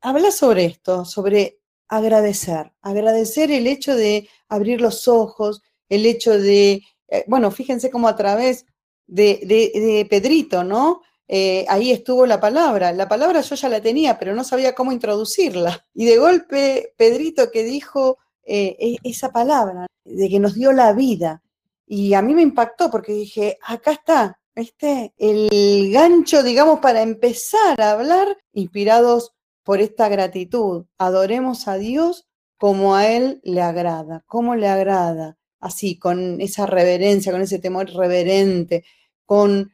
[0.00, 6.82] habla sobre esto, sobre agradecer, agradecer el hecho de abrir los ojos, el hecho de,
[7.26, 8.66] bueno, fíjense cómo a través
[9.06, 11.02] de, de Pedrito, ¿no?
[11.28, 12.92] Eh, ahí estuvo la palabra.
[12.92, 15.86] La palabra yo ya la tenía, pero no sabía cómo introducirla.
[15.94, 20.92] Y de golpe, Pedrito que dijo eh, e, esa palabra, de que nos dio la
[20.94, 21.42] vida.
[21.86, 27.80] Y a mí me impactó porque dije, acá está, este, el gancho, digamos, para empezar
[27.80, 30.86] a hablar, inspirados por esta gratitud.
[30.98, 32.26] Adoremos a Dios
[32.56, 37.90] como a Él le agrada, como le agrada, así, con esa reverencia, con ese temor
[37.90, 38.84] reverente,
[39.24, 39.72] con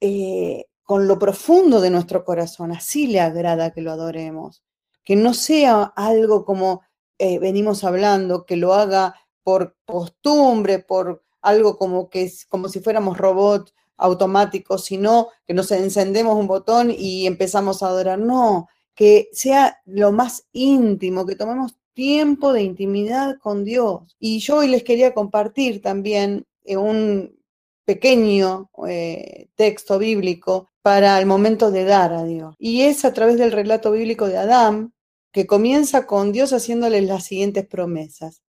[0.00, 2.72] eh, con lo profundo de nuestro corazón.
[2.72, 4.62] Así le agrada que lo adoremos.
[5.02, 6.82] Que no sea algo como
[7.18, 12.80] eh, venimos hablando, que lo haga por costumbre, por algo como que es como si
[12.80, 18.18] fuéramos robots automáticos, sino que nos encendemos un botón y empezamos a adorar.
[18.18, 24.16] No, que sea lo más íntimo, que tomemos tiempo de intimidad con Dios.
[24.18, 27.38] Y yo hoy les quería compartir también eh, un
[27.84, 32.56] pequeño eh, texto bíblico para el momento de dar a Dios.
[32.58, 34.92] Y es a través del relato bíblico de Adán,
[35.32, 38.42] que comienza con Dios haciéndole las siguientes promesas.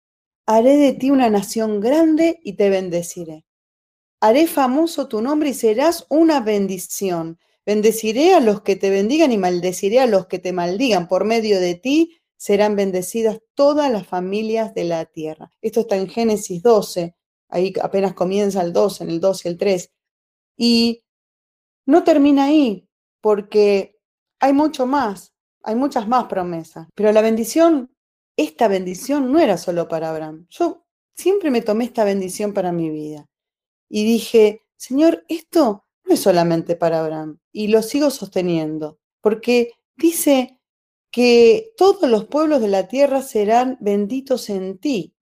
[0.45, 3.45] Haré de ti una nación grande y te bendeciré.
[4.21, 7.39] Haré famoso tu nombre y serás una bendición.
[7.65, 11.07] Bendeciré a los que te bendigan y maldeciré a los que te maldigan.
[11.07, 15.53] Por medio de ti serán bendecidas todas las familias de la tierra.
[15.63, 17.15] Esto está en Génesis 12,
[17.49, 19.93] ahí apenas comienza el 2, en el 2 y el 3.
[20.57, 21.05] Y
[21.87, 22.89] no termina ahí,
[23.21, 23.99] porque
[24.41, 26.89] hay mucho más, hay muchas más promesas.
[26.95, 27.95] Pero la bendición,
[28.37, 30.47] esta bendición no era solo para Abraham.
[30.51, 30.85] Yo
[31.17, 33.27] siempre me tomé esta bendición para mi vida.
[33.89, 37.39] Y dije, Señor, esto no es solamente para Abraham.
[37.53, 40.61] Y lo sigo sosteniendo, porque dice
[41.11, 45.15] que todos los pueblos de la tierra serán benditos en ti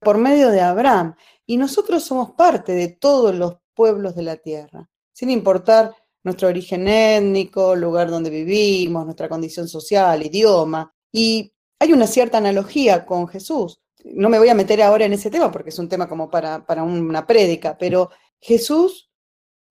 [0.00, 1.14] por medio de Abraham.
[1.46, 5.94] Y nosotros somos parte de todos los pueblos de la tierra, sin importar
[6.26, 10.92] nuestro origen étnico, lugar donde vivimos, nuestra condición social, idioma.
[11.12, 13.80] Y hay una cierta analogía con Jesús.
[14.04, 16.66] No me voy a meter ahora en ese tema porque es un tema como para,
[16.66, 19.08] para una prédica, pero Jesús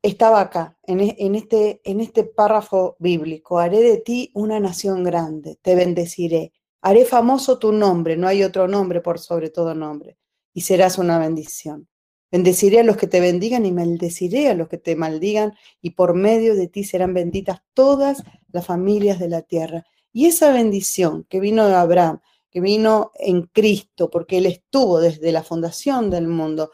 [0.01, 3.59] estaba acá, en, e, en, este, en este párrafo bíblico.
[3.59, 6.53] Haré de ti una nación grande, te bendeciré.
[6.81, 10.17] Haré famoso tu nombre, no hay otro nombre por sobre todo nombre
[10.53, 11.89] y serás una bendición.
[12.35, 16.15] Bendeciré a los que te bendigan y maldeciré a los que te maldigan, y por
[16.15, 19.85] medio de ti serán benditas todas las familias de la tierra.
[20.11, 22.19] Y esa bendición que vino de Abraham,
[22.51, 26.71] que vino en Cristo, porque Él estuvo desde la fundación del mundo,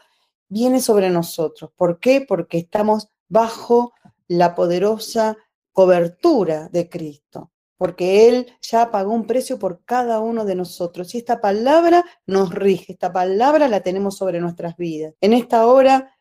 [0.48, 1.70] viene sobre nosotros.
[1.76, 2.24] ¿Por qué?
[2.26, 3.92] Porque estamos bajo
[4.26, 5.36] la poderosa
[5.70, 7.51] cobertura de Cristo
[7.82, 11.16] porque Él ya pagó un precio por cada uno de nosotros.
[11.16, 15.14] Y esta palabra nos rige, esta palabra la tenemos sobre nuestras vidas.
[15.20, 16.16] En esta hora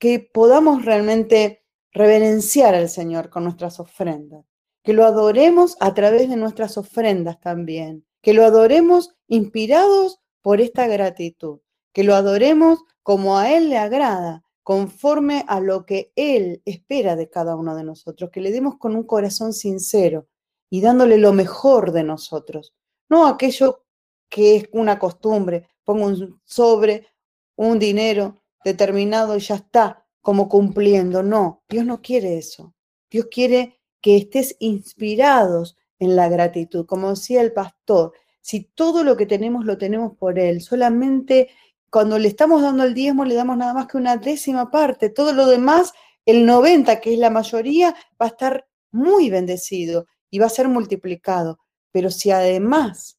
[0.00, 4.44] que podamos realmente reverenciar al Señor con nuestras ofrendas,
[4.82, 10.88] que lo adoremos a través de nuestras ofrendas también, que lo adoremos inspirados por esta
[10.88, 11.60] gratitud,
[11.92, 17.30] que lo adoremos como a Él le agrada, conforme a lo que Él espera de
[17.30, 20.26] cada uno de nosotros, que le demos con un corazón sincero
[20.70, 22.72] y dándole lo mejor de nosotros,
[23.08, 23.84] no aquello
[24.28, 27.08] que es una costumbre, pongo un sobre,
[27.56, 31.22] un dinero determinado y ya está, como cumpliendo.
[31.22, 32.74] No, Dios no quiere eso.
[33.10, 36.86] Dios quiere que estés inspirados en la gratitud.
[36.86, 41.50] Como decía el pastor, si todo lo que tenemos lo tenemos por Él, solamente
[41.90, 45.32] cuando le estamos dando el diezmo le damos nada más que una décima parte, todo
[45.32, 45.92] lo demás,
[46.24, 50.68] el 90, que es la mayoría, va a estar muy bendecido y va a ser
[50.68, 51.58] multiplicado.
[51.92, 53.18] Pero si además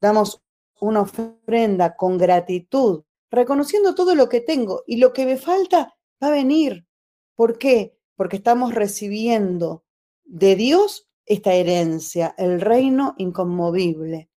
[0.00, 0.42] damos
[0.80, 6.28] una ofrenda con gratitud, reconociendo todo lo que tengo y lo que me falta va
[6.28, 6.86] a venir.
[7.36, 7.96] ¿Por qué?
[8.16, 9.84] Porque estamos recibiendo
[10.24, 14.28] de Dios esta herencia, el reino inconmovible.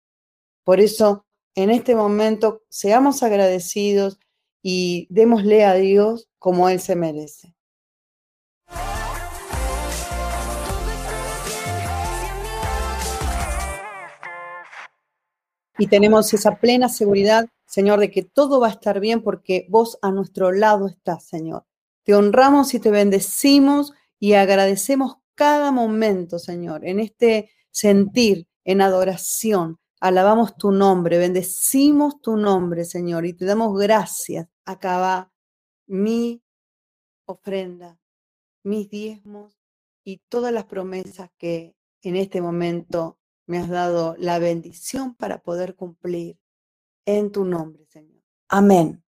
[0.64, 4.18] Por eso, en este momento, seamos agradecidos
[4.62, 7.55] y démosle a Dios como Él se merece.
[15.78, 19.98] Y tenemos esa plena seguridad, Señor, de que todo va a estar bien porque vos
[20.02, 21.64] a nuestro lado estás, Señor.
[22.04, 29.78] Te honramos y te bendecimos y agradecemos cada momento, Señor, en este sentir, en adoración,
[30.00, 34.46] Alabamos tu nombre, bendecimos tu nombre, Señor, y te damos gracias.
[34.66, 35.32] Acaba
[35.86, 36.42] mi
[37.24, 37.98] ofrenda,
[38.62, 39.58] mis diezmos
[40.04, 45.74] y todas las promesas que en este momento me has dado la bendición para poder
[45.74, 46.38] cumplir
[47.06, 48.22] en tu nombre, Señor.
[48.48, 49.02] Amén.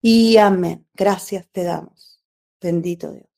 [0.00, 0.86] Y amén.
[0.94, 2.22] Gracias te damos.
[2.60, 3.31] Bendito Dios.